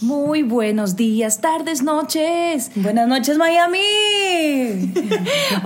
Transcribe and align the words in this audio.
Muy 0.00 0.44
buenos 0.44 0.94
días, 0.94 1.40
tardes, 1.40 1.82
noches. 1.82 2.70
Buenas 2.76 3.08
noches, 3.08 3.36
Miami. 3.36 3.80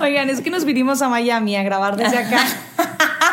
Oigan, 0.01 0.31
es 0.31 0.41
que 0.41 0.49
nos 0.49 0.65
vinimos 0.65 1.03
a 1.03 1.11
Miami 1.11 1.55
a 1.55 1.63
grabar 1.63 1.99
desde 1.99 2.17
acá. 2.17 2.41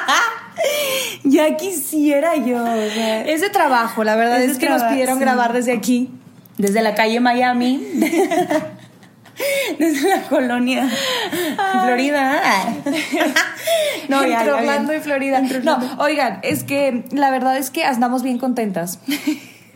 ya 1.24 1.56
quisiera 1.56 2.36
yo. 2.36 2.68
es 2.68 3.40
de 3.40 3.50
trabajo, 3.50 4.04
la 4.04 4.18
verdad 4.18 4.44
es, 4.44 4.58
que 4.58 4.68
nos 4.68 4.84
pidieron 4.84 5.20
grabar 5.20 5.54
desde 5.54 5.72
aquí. 5.72 6.10
Desde 6.58 6.82
la 6.82 6.96
calle 6.96 7.22
Miami. 7.22 7.78
desde 9.80 10.10
la 10.10 10.24
colonia 10.24 10.90
Florida. 11.86 12.74
no, 14.10 14.28
ya, 14.28 14.40
Entre 14.40 14.52
Orlando 14.52 14.94
y 14.94 15.00
Florida. 15.00 15.42
No, 15.64 15.80
oigan, 16.00 16.40
es 16.44 16.66
que 16.66 17.06
la 17.12 17.32
verdad 17.32 17.56
es 17.56 17.70
que 17.70 17.86
andamos 17.86 18.22
bien 18.22 18.38
contentas. 18.38 19.00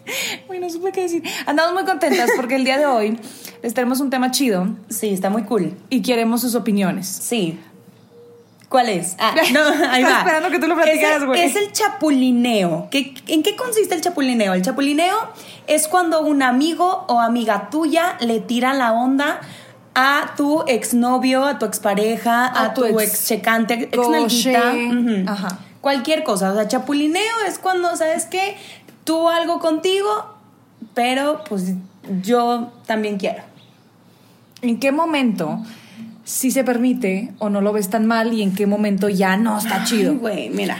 Uy, 0.49 0.59
no 0.59 0.69
supe 0.69 0.91
qué 0.91 1.01
decir. 1.01 1.23
Andamos 1.45 1.73
muy 1.73 1.85
contentas 1.85 2.31
porque 2.35 2.55
el 2.55 2.63
día 2.63 2.77
de 2.77 2.85
hoy 2.85 3.19
les 3.61 3.73
tenemos 3.73 3.99
un 3.99 4.09
tema 4.09 4.31
chido. 4.31 4.67
Sí, 4.89 5.09
está 5.09 5.29
muy 5.29 5.43
cool. 5.43 5.73
Y 5.89 6.01
queremos 6.01 6.41
sus 6.41 6.55
opiniones. 6.55 7.07
Sí. 7.07 7.59
¿Cuál 8.69 8.89
es? 8.89 9.15
Ah, 9.19 9.35
no, 9.53 9.61
ahí 9.91 10.03
va. 10.03 10.19
esperando 10.19 10.49
que 10.49 10.59
tú 10.59 10.67
lo 10.67 10.75
platicaras, 10.75 11.23
güey. 11.25 11.41
Es, 11.41 11.55
el 11.55 11.71
chapulineo. 11.71 12.89
¿En 12.91 13.43
qué 13.43 13.55
consiste 13.55 13.93
el 13.93 14.01
chapulineo? 14.01 14.53
El 14.53 14.63
chapulineo 14.63 15.15
es 15.67 15.87
cuando 15.87 16.21
un 16.21 16.41
amigo 16.41 17.05
o 17.07 17.19
amiga 17.19 17.69
tuya 17.69 18.17
le 18.19 18.39
tira 18.39 18.73
la 18.73 18.93
onda 18.93 19.41
a 19.93 20.33
tu 20.35 20.63
exnovio, 20.67 21.45
a 21.45 21.59
tu 21.59 21.65
expareja, 21.65 22.47
a, 22.47 22.65
a 22.65 22.73
tu, 22.73 22.83
ex, 22.85 23.27
checante, 23.27 23.89
ex 23.91 24.47
Ajá. 25.27 25.59
Cualquier 25.79 26.23
cosa. 26.23 26.51
O 26.51 26.55
sea, 26.55 26.67
chapulineo 26.67 27.41
es 27.47 27.59
cuando, 27.59 27.95
¿sabes 27.95 28.25
qué? 28.25 28.57
Tú 29.03 29.29
algo 29.29 29.59
contigo, 29.59 30.09
pero 30.93 31.43
pues 31.47 31.73
yo 32.21 32.71
también 32.85 33.17
quiero. 33.17 33.43
¿En 34.61 34.79
qué 34.79 34.91
momento 34.91 35.59
si 36.23 36.51
se 36.51 36.63
permite 36.63 37.33
o 37.39 37.49
no 37.49 37.61
lo 37.61 37.73
ves 37.73 37.89
tan 37.89 38.05
mal 38.05 38.33
y 38.33 38.41
en 38.41 38.53
qué 38.53 38.65
momento 38.65 39.09
ya 39.09 39.37
no 39.37 39.57
está 39.57 39.83
chido? 39.83 40.15
Güey, 40.15 40.49
mira. 40.49 40.77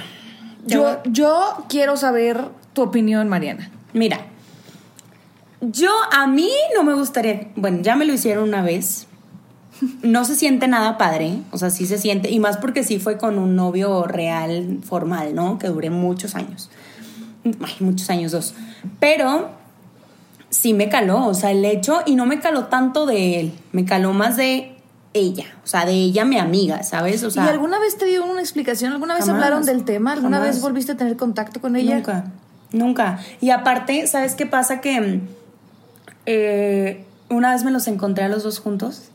Yo, 0.66 1.02
yo 1.04 1.66
quiero 1.68 1.98
saber 1.98 2.46
tu 2.72 2.84
opinión, 2.84 3.28
Mariana. 3.28 3.70
Mira, 3.92 4.22
yo 5.60 5.92
a 6.12 6.26
mí 6.28 6.50
no 6.74 6.84
me 6.84 6.94
gustaría, 6.94 7.50
bueno, 7.56 7.80
ya 7.82 7.96
me 7.96 8.06
lo 8.06 8.14
hicieron 8.14 8.48
una 8.48 8.62
vez. 8.62 9.08
No 10.02 10.24
se 10.24 10.36
siente 10.36 10.70
nada 10.70 10.98
padre, 10.98 11.40
o 11.52 11.58
sea, 11.58 11.70
sí 11.70 11.86
se 11.86 11.98
siente, 11.98 12.30
y 12.30 12.40
más 12.40 12.56
porque 12.56 12.84
sí 12.84 13.00
fue 13.00 13.18
con 13.18 13.38
un 13.38 13.58
novio 13.58 14.04
real, 14.04 14.80
formal, 14.82 15.36
¿no? 15.36 15.58
Que 15.58 15.68
duré 15.68 15.90
muchos 15.90 16.36
años 16.36 16.70
ay, 17.46 17.76
muchos 17.80 18.10
años, 18.10 18.32
dos. 18.32 18.54
Pero 19.00 19.50
sí 20.50 20.74
me 20.74 20.90
caló, 20.90 21.26
o 21.28 21.34
sea, 21.34 21.52
el 21.52 21.66
hecho, 21.66 22.02
y 22.06 22.16
no 22.16 22.26
me 22.26 22.40
caló 22.40 22.66
tanto 22.66 23.06
de 23.06 23.40
él, 23.40 23.54
me 23.72 23.86
caló 23.86 24.14
más 24.14 24.38
de 24.38 24.76
ella, 25.14 25.46
o 25.64 25.68
sea, 25.68 25.86
de 25.86 25.94
ella 25.94 26.26
mi 26.26 26.38
amiga, 26.38 26.84
¿sabes? 26.84 27.24
O 27.24 27.32
sea, 27.32 27.46
¿Y 27.46 27.50
alguna 27.50 27.80
vez 27.80 27.98
te 27.98 28.06
dio 28.06 28.26
una 28.26 28.42
explicación? 28.42 28.94
¿Alguna 28.94 29.16
vez 29.16 29.28
hablaron 29.30 29.66
del 29.66 29.84
tema? 29.84 30.14
¿Alguna 30.14 30.40
vez 30.40 30.62
volviste 30.62 30.94
a 30.94 30.98
tener 30.98 31.18
contacto 31.18 31.62
con 31.62 31.76
ella? 31.76 31.96
Nunca, 31.96 32.26
nunca. 32.72 33.20
Y 33.42 33.52
aparte, 33.52 34.08
¿sabes 34.08 34.36
qué 34.36 34.46
pasa? 34.46 34.82
Que 34.82 35.22
eh, 36.26 37.06
una 37.30 37.52
vez 37.52 37.64
me 37.64 37.72
los 37.72 37.88
encontré 37.88 38.24
a 38.24 38.30
los 38.30 38.44
dos 38.44 38.60
juntos 38.60 39.10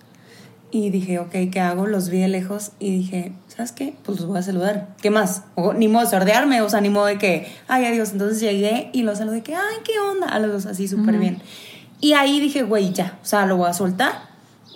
y 0.71 0.91
dije, 0.91 1.19
ok, 1.19 1.33
¿qué 1.51 1.61
hago? 1.61 1.87
Los 1.87 2.11
vi 2.11 2.21
de 2.21 2.29
lejos 2.29 2.73
y 2.79 2.91
dije, 2.91 3.33
¿sabes 3.49 3.73
qué? 3.73 3.95
Pues 4.05 4.21
los 4.21 4.29
voy 4.29 4.39
a 4.39 4.43
saludar. 4.43 4.89
¿Qué 5.01 5.11
más? 5.11 5.43
O, 5.55 5.73
ni 5.73 5.89
modo 5.89 6.05
de 6.05 6.11
sordearme, 6.11 6.61
o 6.61 6.69
sea, 6.69 6.81
ni 6.81 6.91
modo 6.91 7.06
de 7.06 7.19
que, 7.19 7.51
ay, 7.69 7.87
adiós. 7.87 8.12
Entonces 8.12 8.41
llegué 8.41 8.91
y 8.93 9.03
los 9.03 9.19
saludé, 9.19 9.43
que, 9.43 9.55
ay, 9.55 9.77
¿qué 9.84 9.99
onda? 9.99 10.27
A 10.27 10.39
los 10.39 10.53
dos 10.53 10.67
así 10.67 10.87
súper 10.87 11.19
bien. 11.19 11.43
Y 12.01 12.12
ahí 12.12 12.39
dije, 12.41 12.62
güey, 12.62 12.93
ya, 12.93 13.19
o 13.23 13.25
sea, 13.25 13.47
lo 13.47 13.56
voy 13.56 13.71
a 13.71 13.73
soltar. 13.73 14.29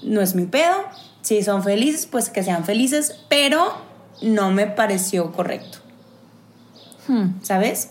No 0.03 0.21
es 0.21 0.35
mi 0.35 0.47
pedo. 0.47 0.77
Si 1.21 1.43
son 1.43 1.63
felices, 1.63 2.07
pues 2.07 2.31
que 2.31 2.43
sean 2.43 2.65
felices, 2.65 3.21
pero 3.29 3.73
no 4.23 4.51
me 4.51 4.67
pareció 4.67 5.31
correcto. 5.33 5.79
Hmm. 7.07 7.35
¿Sabes? 7.43 7.91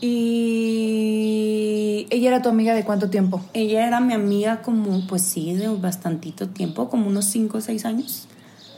¿Y 0.00 1.56
ella 2.10 2.28
era 2.28 2.42
tu 2.42 2.48
amiga 2.48 2.74
de 2.74 2.84
cuánto 2.84 3.08
tiempo? 3.10 3.40
Ella 3.54 3.86
era 3.86 4.00
mi 4.00 4.14
amiga 4.14 4.62
como, 4.62 5.06
pues 5.06 5.22
sí, 5.22 5.54
de 5.54 5.68
bastantito 5.68 6.48
tiempo, 6.48 6.88
como 6.88 7.06
unos 7.06 7.26
5 7.26 7.58
o 7.58 7.60
6 7.60 7.84
años. 7.84 8.26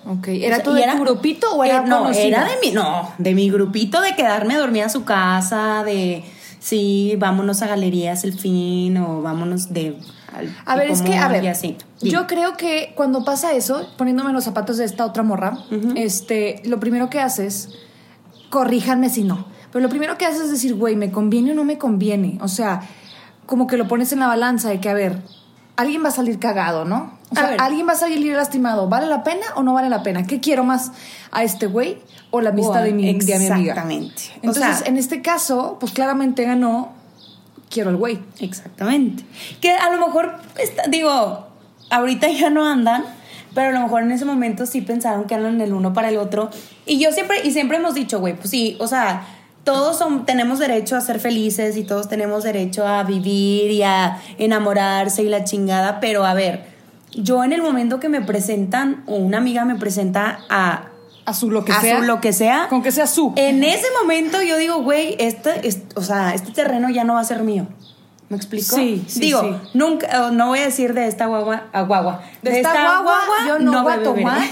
Ok, 0.06 0.28
¿era 0.28 0.62
tu 0.62 0.72
grupito 0.72 1.54
o 1.54 1.64
era 1.64 1.78
eh, 1.78 1.86
No, 1.86 2.10
era 2.10 2.44
de 2.44 2.54
mi, 2.62 2.70
no, 2.70 3.12
de 3.18 3.34
mi 3.34 3.50
grupito 3.50 4.00
de 4.00 4.14
quedarme 4.14 4.56
dormida 4.56 4.86
a 4.86 4.88
su 4.88 5.04
casa, 5.04 5.82
de 5.84 6.24
sí, 6.60 7.14
vámonos 7.18 7.62
a 7.62 7.66
galerías 7.66 8.24
el 8.24 8.38
fin 8.38 8.96
o 8.96 9.22
vámonos 9.22 9.72
de... 9.72 9.98
a 10.64 10.76
ver, 10.76 10.90
es 10.90 11.02
que, 11.02 11.14
a 11.14 11.28
ver, 11.28 11.44
yo 12.00 12.26
creo 12.26 12.56
que 12.56 12.92
cuando 12.94 13.24
pasa 13.24 13.52
eso, 13.52 13.88
poniéndome 13.96 14.32
los 14.32 14.44
zapatos 14.44 14.76
de 14.78 14.84
esta 14.84 15.04
otra 15.04 15.22
morra, 15.22 15.58
este, 15.96 16.62
lo 16.64 16.80
primero 16.80 17.10
que 17.10 17.20
haces, 17.20 17.70
corríjanme 18.50 19.10
si 19.10 19.24
no, 19.24 19.46
pero 19.72 19.82
lo 19.82 19.88
primero 19.88 20.16
que 20.16 20.26
haces 20.26 20.42
es 20.42 20.50
decir, 20.50 20.74
güey, 20.74 20.96
¿me 20.96 21.10
conviene 21.10 21.52
o 21.52 21.54
no 21.54 21.64
me 21.64 21.78
conviene? 21.78 22.38
O 22.40 22.48
sea, 22.48 22.82
como 23.46 23.66
que 23.66 23.76
lo 23.76 23.88
pones 23.88 24.12
en 24.12 24.20
la 24.20 24.26
balanza 24.26 24.68
de 24.68 24.80
que, 24.80 24.88
a 24.88 24.94
ver, 24.94 25.20
alguien 25.76 26.02
va 26.04 26.08
a 26.08 26.12
salir 26.12 26.38
cagado, 26.38 26.84
¿no? 26.84 27.18
O 27.30 27.34
sea, 27.34 27.56
alguien 27.58 27.86
va 27.86 27.92
a 27.92 27.96
salir 27.96 28.34
lastimado. 28.34 28.88
¿Vale 28.88 29.06
la 29.06 29.22
pena 29.22 29.46
o 29.56 29.62
no 29.62 29.74
vale 29.74 29.88
la 29.88 30.02
pena? 30.02 30.26
¿Qué 30.26 30.40
quiero 30.40 30.64
más? 30.64 30.92
¿A 31.30 31.44
este 31.44 31.66
güey 31.66 31.98
o 32.30 32.40
la 32.40 32.50
amistad 32.50 32.82
de, 32.82 32.92
mi, 32.92 33.12
de 33.12 33.38
mi 33.38 33.46
amiga? 33.46 33.72
Exactamente. 33.72 34.22
Entonces, 34.42 34.82
en 34.86 34.96
este 34.96 35.22
caso, 35.22 35.76
pues 35.78 35.92
claramente 35.92 36.44
ganó 36.44 36.92
quiero 37.70 37.90
al 37.90 37.96
güey. 37.96 38.18
Exactamente. 38.40 39.24
Que 39.60 39.72
a 39.72 39.90
lo 39.90 40.06
mejor, 40.06 40.38
digo, 40.88 41.46
ahorita 41.90 42.28
ya 42.28 42.48
no 42.48 42.66
andan, 42.66 43.04
pero 43.54 43.68
a 43.68 43.72
lo 43.72 43.80
mejor 43.80 44.02
en 44.02 44.12
ese 44.12 44.24
momento 44.24 44.64
sí 44.64 44.80
pensaron 44.80 45.26
que 45.26 45.34
andan 45.34 45.60
el 45.60 45.74
uno 45.74 45.92
para 45.92 46.08
el 46.08 46.16
otro. 46.16 46.50
Y 46.86 46.98
yo 46.98 47.12
siempre, 47.12 47.38
y 47.44 47.52
siempre 47.52 47.76
hemos 47.76 47.94
dicho, 47.94 48.20
güey, 48.20 48.34
pues 48.34 48.50
sí, 48.50 48.76
o 48.80 48.86
sea 48.86 49.26
todos 49.68 50.02
tenemos 50.24 50.60
derecho 50.60 50.96
a 50.96 51.02
ser 51.02 51.20
felices 51.20 51.76
y 51.76 51.84
todos 51.84 52.08
tenemos 52.08 52.42
derecho 52.42 52.86
a 52.86 53.02
vivir 53.02 53.70
y 53.70 53.82
a 53.82 54.18
enamorarse 54.38 55.22
y 55.22 55.28
la 55.28 55.44
chingada, 55.44 56.00
pero 56.00 56.24
a 56.24 56.32
ver, 56.32 56.64
yo 57.12 57.44
en 57.44 57.52
el 57.52 57.60
momento 57.60 58.00
que 58.00 58.08
me 58.08 58.22
presentan 58.22 59.02
o 59.04 59.16
una 59.16 59.36
amiga 59.36 59.66
me 59.66 59.74
presenta 59.74 60.40
a 60.48 60.88
a 61.26 61.34
su 61.34 61.50
lo 61.50 61.66
que 61.66 61.74
sea. 61.74 61.98
Su 61.98 62.04
lo 62.06 62.22
que 62.22 62.32
sea. 62.32 62.68
Con 62.70 62.82
que 62.82 62.90
sea 62.90 63.06
su. 63.06 63.34
En 63.36 63.62
ese 63.62 63.84
momento 64.00 64.40
yo 64.40 64.56
digo, 64.56 64.80
güey, 64.80 65.16
este, 65.18 65.60
o 65.96 66.00
sea, 66.00 66.32
este 66.32 66.52
terreno 66.52 66.88
ya 66.88 67.04
no 67.04 67.12
va 67.12 67.20
a 67.20 67.24
ser 67.24 67.42
mío. 67.42 67.66
¿Me 68.30 68.38
explico? 68.38 68.74
Sí, 68.74 69.04
sí 69.06 69.20
Digo, 69.20 69.60
nunca, 69.74 70.30
no 70.30 70.46
voy 70.46 70.60
a 70.60 70.64
decir 70.64 70.94
de 70.94 71.06
esta 71.06 71.26
guagua 71.26 71.64
a 71.74 71.82
guagua. 71.82 72.22
De, 72.40 72.56
esta, 72.56 73.02
guagua, 73.02 73.18
yo 73.46 73.58
no, 73.58 73.82
voy 73.82 73.92
a 73.92 74.02
tomar. 74.02 74.40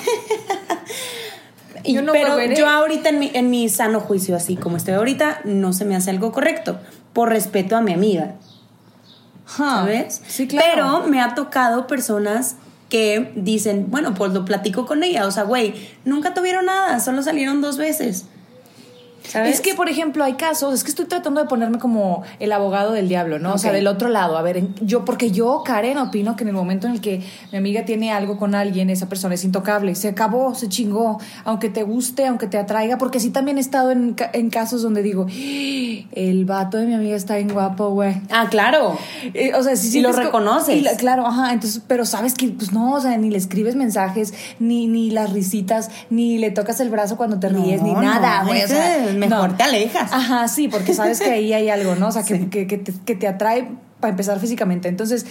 pero 2.12 2.40
yo 2.54 2.68
ahorita 2.68 3.08
en 3.08 3.18
mi, 3.18 3.30
en 3.34 3.50
mi 3.50 3.68
sano 3.68 4.00
juicio, 4.00 4.36
así 4.36 4.56
como 4.56 4.76
estoy 4.76 4.94
ahorita, 4.94 5.40
no 5.44 5.72
se 5.72 5.84
me 5.84 5.96
hace 5.96 6.10
algo 6.10 6.32
correcto, 6.32 6.78
por 7.12 7.28
respeto 7.28 7.76
a 7.76 7.80
mi 7.80 7.92
amiga. 7.92 8.34
¿Sabes? 9.46 10.22
Sí, 10.26 10.48
claro. 10.48 10.66
Pero 10.74 11.08
me 11.08 11.20
ha 11.20 11.34
tocado 11.34 11.86
personas 11.86 12.56
que 12.88 13.32
dicen, 13.36 13.86
bueno, 13.90 14.14
pues 14.14 14.32
lo 14.32 14.44
platico 14.44 14.86
con 14.86 15.02
ella. 15.02 15.26
O 15.26 15.30
sea, 15.30 15.44
güey, 15.44 15.74
nunca 16.04 16.34
tuvieron 16.34 16.66
nada, 16.66 17.00
solo 17.00 17.22
salieron 17.22 17.60
dos 17.60 17.76
veces. 17.76 18.26
Es 19.34 19.60
que, 19.60 19.74
por 19.74 19.88
ejemplo, 19.88 20.24
hay 20.24 20.34
casos, 20.34 20.74
es 20.74 20.84
que 20.84 20.90
estoy 20.90 21.06
tratando 21.06 21.40
de 21.40 21.48
ponerme 21.48 21.78
como 21.78 22.22
el 22.40 22.52
abogado 22.52 22.92
del 22.92 23.08
diablo, 23.08 23.38
¿no? 23.38 23.54
O 23.54 23.58
sea, 23.58 23.72
del 23.72 23.86
otro 23.86 24.08
lado. 24.08 24.36
A 24.36 24.42
ver, 24.42 24.62
yo, 24.80 25.04
porque 25.04 25.30
yo, 25.30 25.62
Karen, 25.64 25.98
opino 25.98 26.36
que 26.36 26.44
en 26.44 26.48
el 26.48 26.54
momento 26.54 26.86
en 26.86 26.94
el 26.94 27.00
que 27.00 27.22
mi 27.52 27.58
amiga 27.58 27.84
tiene 27.84 28.12
algo 28.12 28.38
con 28.38 28.54
alguien, 28.54 28.90
esa 28.90 29.08
persona 29.08 29.34
es 29.34 29.44
intocable. 29.44 29.94
Se 29.94 30.08
acabó, 30.08 30.54
se 30.54 30.68
chingó. 30.68 31.18
Aunque 31.44 31.68
te 31.68 31.82
guste, 31.82 32.26
aunque 32.26 32.46
te 32.46 32.58
atraiga, 32.58 32.98
porque 32.98 33.20
sí 33.20 33.30
también 33.30 33.58
he 33.58 33.60
estado 33.60 33.90
en, 33.90 34.14
casos 34.50 34.82
donde 34.82 35.02
digo, 35.02 35.26
el 35.28 36.44
vato 36.44 36.78
de 36.78 36.86
mi 36.86 36.94
amiga 36.94 37.16
está 37.16 37.36
bien 37.36 37.52
guapo, 37.52 37.90
güey. 37.90 38.14
Ah, 38.30 38.46
claro. 38.50 38.96
Eh, 39.34 39.52
o 39.54 39.62
sea, 39.62 39.76
sí, 39.76 39.90
sí. 39.90 39.98
Y 39.98 40.00
lo 40.02 40.12
reconoces. 40.12 40.96
claro, 40.98 41.26
ajá. 41.26 41.52
Entonces, 41.52 41.82
pero 41.86 42.06
sabes 42.06 42.34
que, 42.34 42.48
pues 42.48 42.72
no, 42.72 42.94
o 42.94 43.00
sea, 43.00 43.16
ni 43.18 43.30
le 43.30 43.38
escribes 43.38 43.76
mensajes, 43.76 44.34
ni, 44.58 44.86
ni 44.86 45.10
las 45.10 45.32
risitas, 45.32 45.90
ni 46.10 46.38
le 46.38 46.50
tocas 46.50 46.80
el 46.80 46.90
brazo 46.90 47.16
cuando 47.16 47.38
te 47.38 47.48
ríes, 47.48 47.82
ni 47.82 47.92
nada, 47.92 48.44
güey. 48.44 48.62
o 48.62 48.68
sea, 48.68 49.12
mejor 49.16 49.56
te 49.56 49.64
alejas. 49.64 50.12
Ajá, 50.12 50.48
sí, 50.48 50.68
porque 50.68 50.94
sabes 50.94 51.20
que 51.20 51.30
ahí 51.30 51.52
hay 51.52 51.68
algo, 51.68 51.94
¿no? 51.94 52.08
O 52.08 52.12
sea, 52.12 52.22
que, 52.22 52.48
que, 52.50 52.66
que, 52.66 52.78
te, 52.78 52.92
que 53.04 53.14
te 53.14 53.28
atrae 53.28 53.68
para 54.00 54.10
empezar 54.10 54.38
físicamente. 54.40 54.88
Entonces, 54.88 55.26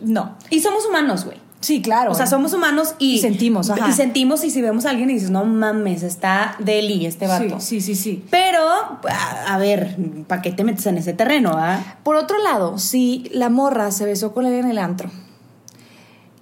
no. 0.00 0.36
Y 0.50 0.60
somos 0.60 0.86
humanos, 0.86 1.24
güey. 1.24 1.38
Sí, 1.60 1.82
claro. 1.82 2.12
O 2.12 2.14
sea, 2.14 2.26
somos 2.26 2.52
humanos 2.52 2.94
y, 2.98 3.18
sentimos, 3.18 3.68
ajá. 3.70 3.88
Y 3.88 3.92
sentimos 3.92 4.44
y 4.44 4.50
si 4.50 4.62
vemos 4.62 4.86
a 4.86 4.90
alguien 4.90 5.10
y 5.10 5.14
dices, 5.14 5.30
no 5.30 5.44
mames, 5.44 6.04
está 6.04 6.54
deli 6.60 7.04
este 7.04 7.26
vato. 7.26 7.58
Sí, 7.58 7.80
sí, 7.80 7.96
sí, 7.96 8.24
Pero, 8.30 8.60
a, 8.62 9.58
ver, 9.58 9.96
¿para 10.28 10.40
qué 10.40 10.52
te 10.52 10.62
metes 10.62 10.86
en 10.86 10.98
ese 10.98 11.14
terreno, 11.14 11.54
ah? 11.56 11.96
Por 12.04 12.14
otro 12.14 12.38
lado, 12.38 12.78
si 12.78 13.28
la 13.32 13.48
morra 13.48 13.90
se 13.90 14.04
besó 14.04 14.32
con 14.32 14.46
él 14.46 14.54
en 14.54 14.70
el 14.70 14.78
antro 14.78 15.10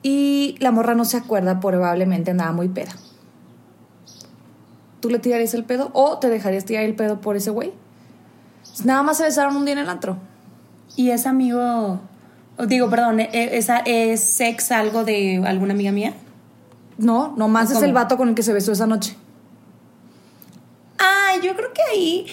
y 0.02 0.56
la 0.60 0.70
morra 0.70 0.94
no 0.94 1.06
se 1.06 1.16
acuerda, 1.16 1.60
probablemente 1.60 2.34
nada 2.34 2.52
muy 2.52 2.69
peda. 2.69 2.92
¿Tú 5.06 5.12
le 5.12 5.20
tirarías 5.20 5.55
el 5.55 5.62
pedo 5.62 5.91
o 5.93 6.19
te 6.19 6.29
dejarías 6.29 6.64
tirar 6.64 6.82
el 6.82 6.97
pedo 6.97 7.20
por 7.20 7.37
ese 7.37 7.50
güey? 7.50 7.73
Nada 8.82 9.05
más 9.05 9.19
se 9.19 9.23
besaron 9.23 9.55
un 9.55 9.64
día 9.64 9.75
en 9.75 9.79
el 9.79 9.88
antro. 9.88 10.17
¿Y 10.97 11.11
es 11.11 11.29
amigo, 11.29 12.00
digo, 12.67 12.91
perdón, 12.91 13.20
¿e, 13.20 13.31
e, 13.32 13.56
¿es, 13.56 13.69
es 13.85 14.20
sex 14.20 14.73
algo 14.73 15.05
de 15.05 15.41
alguna 15.47 15.75
amiga 15.75 15.93
mía? 15.93 16.14
No, 16.99 17.37
nomás 17.37 17.70
es 17.70 17.82
el 17.82 17.93
vato 17.93 18.17
con 18.17 18.31
el 18.31 18.35
que 18.35 18.43
se 18.43 18.53
besó 18.53 18.73
esa 18.73 18.88
noche. 18.88 19.17
Ah, 20.99 21.35
yo 21.41 21.55
creo 21.55 21.73
que 21.73 21.82
ahí. 21.82 22.26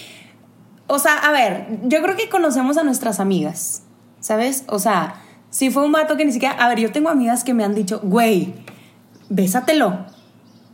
O 0.88 0.98
sea, 0.98 1.18
a 1.18 1.32
ver, 1.32 1.68
yo 1.84 2.02
creo 2.02 2.16
que 2.16 2.28
conocemos 2.28 2.78
a 2.78 2.84
nuestras 2.84 3.20
amigas, 3.20 3.84
¿sabes? 4.20 4.64
O 4.68 4.80
sea, 4.80 5.22
si 5.52 5.70
fue 5.70 5.86
un 5.86 5.92
vato 5.92 6.18
que 6.18 6.26
ni 6.26 6.32
siquiera. 6.32 6.56
A 6.56 6.70
ver, 6.70 6.80
yo 6.80 6.92
tengo 6.92 7.10
amigas 7.10 7.44
que 7.44 7.54
me 7.54 7.64
han 7.64 7.76
dicho, 7.76 8.00
güey, 8.02 8.52
bésatelo, 9.30 10.08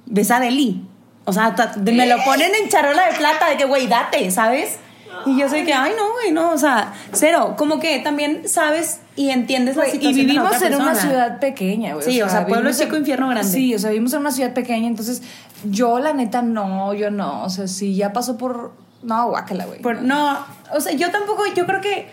besa 0.05 0.39
de 0.39 0.51
Lee. 0.51 0.88
O 1.25 1.33
sea, 1.33 1.55
me 1.77 2.07
lo 2.07 2.23
ponen 2.23 2.51
en 2.55 2.69
charola 2.69 3.07
de 3.11 3.17
plata 3.17 3.49
de 3.49 3.57
que, 3.57 3.65
güey, 3.65 3.87
date, 3.87 4.31
¿sabes? 4.31 4.79
Y 5.25 5.37
yo 5.37 5.49
sé 5.49 5.65
que, 5.65 5.73
ay, 5.73 5.91
no, 5.97 6.13
güey, 6.13 6.31
no, 6.31 6.51
o 6.51 6.57
sea, 6.57 6.93
cero. 7.11 7.55
Como 7.57 7.79
que 7.79 7.99
también 7.99 8.47
sabes 8.47 9.01
y 9.15 9.29
entiendes 9.29 9.75
la 9.75 9.85
situación. 9.85 10.13
Y 10.13 10.25
vivimos 10.25 10.61
en 10.61 10.75
una 10.75 10.95
ciudad 10.95 11.39
pequeña, 11.39 11.93
güey. 11.95 12.05
Sí, 12.05 12.21
o 12.21 12.29
sea, 12.29 12.45
pueblo 12.45 12.71
chico, 12.71 12.95
infierno 12.95 13.27
grande. 13.27 13.51
Sí, 13.51 13.75
o 13.75 13.79
sea, 13.79 13.89
vivimos 13.89 14.13
en 14.13 14.19
una 14.21 14.31
ciudad 14.31 14.53
pequeña, 14.53 14.87
entonces 14.87 15.21
yo, 15.65 15.99
la 15.99 16.13
neta, 16.13 16.41
no, 16.41 16.93
yo 16.93 17.11
no. 17.11 17.43
O 17.43 17.49
sea, 17.49 17.67
si 17.67 17.95
ya 17.95 18.13
pasó 18.13 18.37
por. 18.37 18.71
No, 19.01 19.29
guácala, 19.29 19.65
güey. 19.65 19.81
no, 20.01 20.45
o 20.73 20.79
sea, 20.79 20.93
yo 20.93 21.11
tampoco, 21.11 21.43
yo 21.55 21.65
creo 21.65 21.81
que. 21.81 22.07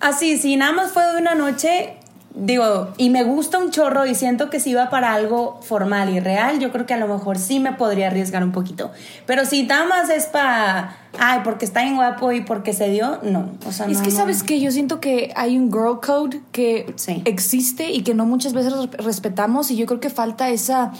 Así, 0.00 0.38
si 0.38 0.56
nada 0.56 0.72
más 0.72 0.92
fue 0.92 1.04
de 1.12 1.18
una 1.18 1.34
noche, 1.34 1.96
digo, 2.34 2.92
y 2.96 3.10
me 3.10 3.24
gusta 3.24 3.58
un 3.58 3.70
chorro 3.70 4.06
y 4.06 4.14
siento 4.14 4.50
que 4.50 4.60
si 4.60 4.74
va 4.74 4.88
para 4.88 5.12
algo 5.14 5.60
formal 5.62 6.10
y 6.10 6.20
real, 6.20 6.60
yo 6.60 6.70
creo 6.70 6.86
que 6.86 6.94
a 6.94 6.96
lo 6.96 7.08
mejor 7.08 7.38
sí 7.38 7.58
me 7.58 7.72
podría 7.72 8.06
arriesgar 8.06 8.44
un 8.44 8.52
poquito. 8.52 8.90
Pero 9.26 9.44
si 9.44 9.64
nada 9.64 9.84
más 9.86 10.10
es 10.10 10.26
para, 10.26 10.96
ay, 11.18 11.40
porque 11.42 11.64
está 11.64 11.82
bien 11.82 11.96
guapo 11.96 12.32
y 12.32 12.42
porque 12.42 12.72
se 12.72 12.88
dio, 12.88 13.18
no. 13.22 13.50
O 13.66 13.72
sea, 13.72 13.86
es 13.86 14.00
que, 14.00 14.10
¿sabes 14.10 14.42
que 14.42 14.60
Yo 14.60 14.70
siento 14.70 15.00
que 15.00 15.32
hay 15.34 15.58
un 15.58 15.72
girl 15.72 16.00
code 16.00 16.40
que 16.52 16.94
existe 17.24 17.90
y 17.90 18.02
que 18.02 18.14
no 18.14 18.26
muchas 18.26 18.52
veces 18.52 18.72
respetamos 18.98 19.70
y 19.70 19.76
yo 19.76 19.86
creo 19.86 20.00
que 20.00 20.10
falta 20.10 20.50
esa 20.50 20.92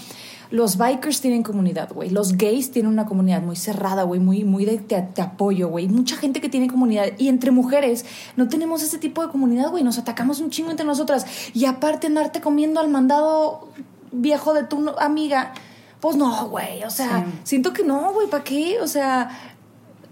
los 0.50 0.76
bikers 0.76 1.20
tienen 1.20 1.42
comunidad, 1.42 1.92
güey. 1.92 2.10
Los 2.10 2.36
gays 2.36 2.72
tienen 2.72 2.90
una 2.90 3.06
comunidad 3.06 3.40
muy 3.40 3.54
cerrada, 3.54 4.02
güey, 4.02 4.20
muy, 4.20 4.44
muy 4.44 4.64
de 4.64 4.78
te, 4.78 5.22
apoyo, 5.22 5.68
güey. 5.68 5.88
Mucha 5.88 6.16
gente 6.16 6.40
que 6.40 6.48
tiene 6.48 6.66
comunidad. 6.66 7.06
Y 7.18 7.28
entre 7.28 7.52
mujeres 7.52 8.04
no 8.36 8.48
tenemos 8.48 8.82
ese 8.82 8.98
tipo 8.98 9.24
de 9.24 9.30
comunidad, 9.30 9.70
güey. 9.70 9.84
Nos 9.84 9.98
atacamos 9.98 10.40
un 10.40 10.50
chingo 10.50 10.70
entre 10.70 10.84
nosotras. 10.84 11.24
Y 11.54 11.66
aparte 11.66 12.08
andarte 12.08 12.40
comiendo 12.40 12.80
al 12.80 12.88
mandado 12.88 13.68
viejo 14.10 14.52
de 14.52 14.64
tu 14.64 14.90
amiga. 14.98 15.52
Pues 16.00 16.16
no, 16.16 16.48
güey. 16.48 16.82
O 16.82 16.90
sea, 16.90 17.26
siento 17.44 17.72
que 17.72 17.84
no, 17.84 18.12
güey. 18.12 18.28
¿Para 18.28 18.42
qué? 18.42 18.80
O 18.80 18.88
sea, 18.88 19.30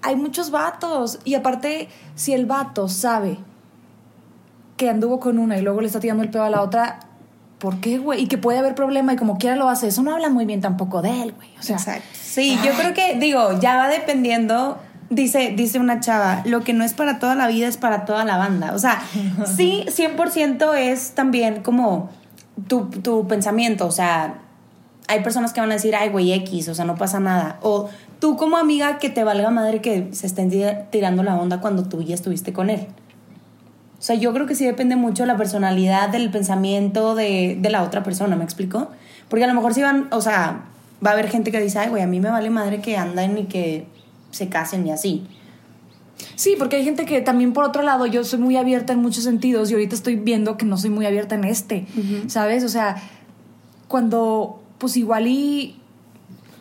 hay 0.02 0.14
muchos 0.14 0.52
vatos. 0.52 1.18
Y 1.24 1.34
aparte, 1.34 1.88
si 2.14 2.32
el 2.32 2.46
vato 2.46 2.88
sabe 2.88 3.38
que 4.76 4.88
anduvo 4.88 5.18
con 5.18 5.40
una 5.40 5.58
y 5.58 5.62
luego 5.62 5.80
le 5.80 5.88
está 5.88 5.98
tirando 5.98 6.22
el 6.22 6.30
pedo 6.30 6.44
a 6.44 6.50
la 6.50 6.62
otra, 6.62 7.07
¿por 7.58 7.80
qué, 7.80 7.98
güey? 7.98 8.22
Y 8.22 8.26
que 8.26 8.38
puede 8.38 8.58
haber 8.58 8.74
problema 8.74 9.12
y 9.12 9.16
como 9.16 9.38
quiera 9.38 9.56
lo 9.56 9.68
hace. 9.68 9.88
Eso 9.88 10.02
no 10.02 10.12
habla 10.12 10.30
muy 10.30 10.44
bien 10.44 10.60
tampoco 10.60 11.02
de 11.02 11.22
él, 11.22 11.32
güey. 11.32 11.48
O 11.58 11.62
sea, 11.62 11.76
Exacto. 11.76 12.04
Sí, 12.12 12.58
yo 12.64 12.72
creo 12.72 12.94
que, 12.94 13.16
digo, 13.18 13.58
ya 13.60 13.76
va 13.76 13.88
dependiendo. 13.88 14.78
Dice, 15.10 15.54
dice 15.56 15.78
una 15.78 16.00
chava, 16.00 16.42
lo 16.44 16.62
que 16.62 16.74
no 16.74 16.84
es 16.84 16.92
para 16.92 17.18
toda 17.18 17.34
la 17.34 17.46
vida 17.46 17.66
es 17.66 17.78
para 17.78 18.04
toda 18.04 18.24
la 18.24 18.36
banda. 18.36 18.72
O 18.74 18.78
sea, 18.78 19.02
sí, 19.56 19.84
100% 19.88 20.76
es 20.76 21.12
también 21.12 21.62
como 21.62 22.10
tu, 22.68 22.86
tu 22.86 23.26
pensamiento. 23.26 23.86
O 23.86 23.92
sea, 23.92 24.38
hay 25.08 25.22
personas 25.22 25.52
que 25.52 25.60
van 25.60 25.70
a 25.70 25.74
decir, 25.74 25.96
ay, 25.96 26.10
güey, 26.10 26.32
X, 26.32 26.68
o 26.68 26.74
sea, 26.74 26.84
no 26.84 26.94
pasa 26.94 27.18
nada. 27.18 27.58
O 27.62 27.88
tú 28.20 28.36
como 28.36 28.58
amiga 28.58 28.98
que 28.98 29.08
te 29.08 29.24
valga 29.24 29.50
madre 29.50 29.80
que 29.80 30.08
se 30.12 30.26
estén 30.26 30.50
tirando 30.90 31.22
la 31.22 31.36
onda 31.36 31.60
cuando 31.60 31.84
tú 31.84 32.02
ya 32.02 32.14
estuviste 32.14 32.52
con 32.52 32.68
él. 32.68 32.86
O 33.98 34.02
sea, 34.02 34.14
yo 34.14 34.32
creo 34.32 34.46
que 34.46 34.54
sí 34.54 34.64
depende 34.64 34.94
mucho 34.94 35.24
de 35.24 35.26
la 35.26 35.36
personalidad, 35.36 36.08
del 36.08 36.30
pensamiento 36.30 37.14
de, 37.14 37.58
la 37.68 37.82
otra 37.82 38.04
persona, 38.04 38.36
¿me 38.36 38.44
explico? 38.44 38.90
Porque 39.28 39.44
a 39.44 39.48
lo 39.48 39.54
mejor 39.54 39.74
sí 39.74 39.82
van, 39.82 40.08
o 40.12 40.20
sea, 40.20 40.66
va 41.04 41.10
a 41.10 41.12
haber 41.14 41.28
gente 41.28 41.50
que 41.50 41.60
dice, 41.60 41.80
ay, 41.80 41.88
güey, 41.88 42.02
a 42.02 42.06
mí 42.06 42.20
me 42.20 42.30
vale 42.30 42.48
madre 42.48 42.80
que 42.80 42.96
anden 42.96 43.38
y 43.38 43.44
que 43.44 43.86
se 44.30 44.48
casen 44.48 44.86
y 44.86 44.92
así. 44.92 45.26
Sí, 46.36 46.54
porque 46.58 46.76
hay 46.76 46.84
gente 46.84 47.04
que 47.04 47.20
también 47.20 47.52
por 47.52 47.64
otro 47.64 47.82
lado 47.82 48.06
yo 48.06 48.24
soy 48.24 48.38
muy 48.38 48.56
abierta 48.56 48.92
en 48.92 49.00
muchos 49.00 49.24
sentidos 49.24 49.70
y 49.70 49.74
ahorita 49.74 49.94
estoy 49.94 50.16
viendo 50.16 50.56
que 50.56 50.64
no 50.64 50.76
soy 50.76 50.90
muy 50.90 51.06
abierta 51.06 51.34
en 51.34 51.44
este, 51.44 51.86
¿sabes? 52.28 52.64
O 52.64 52.68
sea, 52.68 52.96
cuando 53.88 54.62
pues 54.78 54.96
igual 54.96 55.26
y 55.26 55.76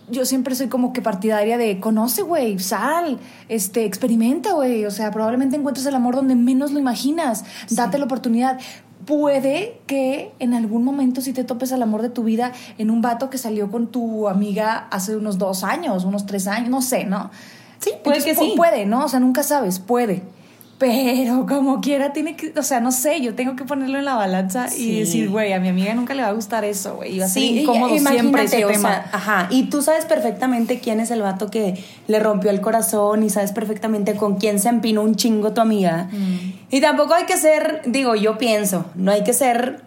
yo 0.09 0.25
siempre 0.25 0.56
soy 0.56 0.68
como 0.68 0.94
que 0.94 1.01
partidaria 1.01 1.57
de 1.57 1.80
conoce, 1.80 2.21
güey, 2.21 2.59
sal, 2.59 3.19
este, 3.50 3.86
experimenta, 3.86 4.54
güey. 4.54 4.86
O 4.86 4.92
sea, 4.92 5.12
probablemente 5.12 5.56
encuentres 5.56 5.86
el 5.86 5.95
amor 5.95 6.15
donde 6.15 6.36
menos 6.36 6.71
lo 6.71 6.80
imaginas. 6.80 7.44
Date 7.69 7.98
la 7.98 8.06
oportunidad. 8.06 8.59
Puede 9.06 9.80
que 9.86 10.31
en 10.39 10.54
algún 10.54 10.83
momento 10.83 11.21
si 11.21 11.33
te 11.33 11.44
topes 11.44 11.71
al 11.71 11.81
amor 11.81 12.01
de 12.01 12.09
tu 12.09 12.24
vida 12.24 12.51
en 12.77 12.89
un 12.89 13.01
vato 13.01 13.30
que 13.30 13.38
salió 13.38 13.69
con 13.71 13.88
tu 13.88 14.27
amiga 14.27 14.88
hace 14.92 15.15
unos 15.15 15.38
dos 15.38 15.63
años, 15.63 16.04
unos 16.04 16.26
tres 16.26 16.47
años, 16.47 16.69
no 16.69 16.81
sé, 16.81 17.06
¿no? 17.06 17.31
Sí, 17.80 17.92
puede 18.04 18.23
que 18.23 18.35
sí. 18.35 18.54
Puede, 18.57 18.85
¿no? 18.85 19.06
O 19.06 19.07
sea, 19.07 19.19
nunca 19.19 19.44
sabes, 19.44 19.80
puede. 19.80 20.23
Pero 20.78 21.48
como 21.48 21.81
quiera 21.81 22.14
tiene 22.14 22.36
que, 22.36 22.54
o 22.56 22.62
sea, 22.62 22.80
no 22.80 22.92
sé, 22.92 23.19
yo 23.19 23.34
tengo 23.34 23.56
que 23.56 23.64
ponerlo 23.64 23.98
en 23.98 24.06
la 24.06 24.14
balanza 24.14 24.68
y 24.76 25.00
decir, 25.00 25.28
güey, 25.28 25.52
a 25.54 25.60
mi 25.60 25.69
amiga 25.69 25.96
nunca 25.96 26.14
le 26.14 26.22
va 26.22 26.28
a 26.28 26.34
gustar 26.34 26.66
eso, 26.66 26.98
güey. 26.98 27.16
Y 27.16 27.19
va 27.19 27.26
a 27.26 27.30
ser 27.30 27.42
incómodo 27.42 27.98
siempre 27.98 28.44
ese 28.44 28.64
tema. 28.64 29.06
ajá, 29.12 29.48
y 29.50 29.72
tú 29.72 29.81
sabes 29.81 30.06
perfectamente 30.06 30.80
quién 30.80 31.00
es 31.00 31.10
el 31.10 31.24
vato 31.24 31.50
que 31.50 31.84
le 32.07 32.19
rompió 32.19 32.52
el 32.52 32.62
corazón 32.62 33.24
y 33.24 33.31
sabes 33.31 33.54
perfectamente 33.54 34.16
con 34.16 34.36
quién 34.36 34.60
se 34.60 34.69
empinó 34.69 35.02
un 35.02 35.16
chingo 35.16 35.52
tu 35.52 35.62
amiga. 35.62 36.10
Mm. 36.12 36.54
Y 36.69 36.80
tampoco 36.80 37.16
hay 37.16 37.26
que 37.26 37.38
ser, 37.38 37.81
digo, 37.88 38.14
yo 38.14 38.38
pienso, 38.38 38.86
no 38.94 39.12
hay 39.12 39.24
que 39.24 39.34
ser 39.34 39.81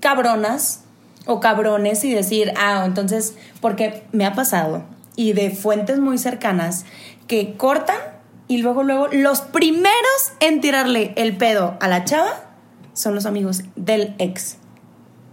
cabronas 0.00 0.80
o 1.26 1.38
cabrones 1.38 2.04
y 2.04 2.12
decir, 2.12 2.52
ah, 2.56 2.82
entonces, 2.86 3.34
porque 3.60 4.02
me 4.10 4.26
ha 4.26 4.32
pasado 4.32 4.82
y 5.14 5.32
de 5.32 5.50
fuentes 5.50 6.00
muy 6.00 6.18
cercanas 6.18 6.86
que 7.28 7.54
cortan 7.54 8.19
y 8.50 8.58
luego, 8.58 8.82
luego, 8.82 9.06
los 9.12 9.42
primeros 9.42 10.32
en 10.40 10.60
tirarle 10.60 11.12
el 11.14 11.36
pedo 11.36 11.76
a 11.80 11.86
la 11.86 12.04
chava 12.04 12.50
son 12.94 13.14
los 13.14 13.24
amigos 13.24 13.62
del 13.76 14.16
ex. 14.18 14.56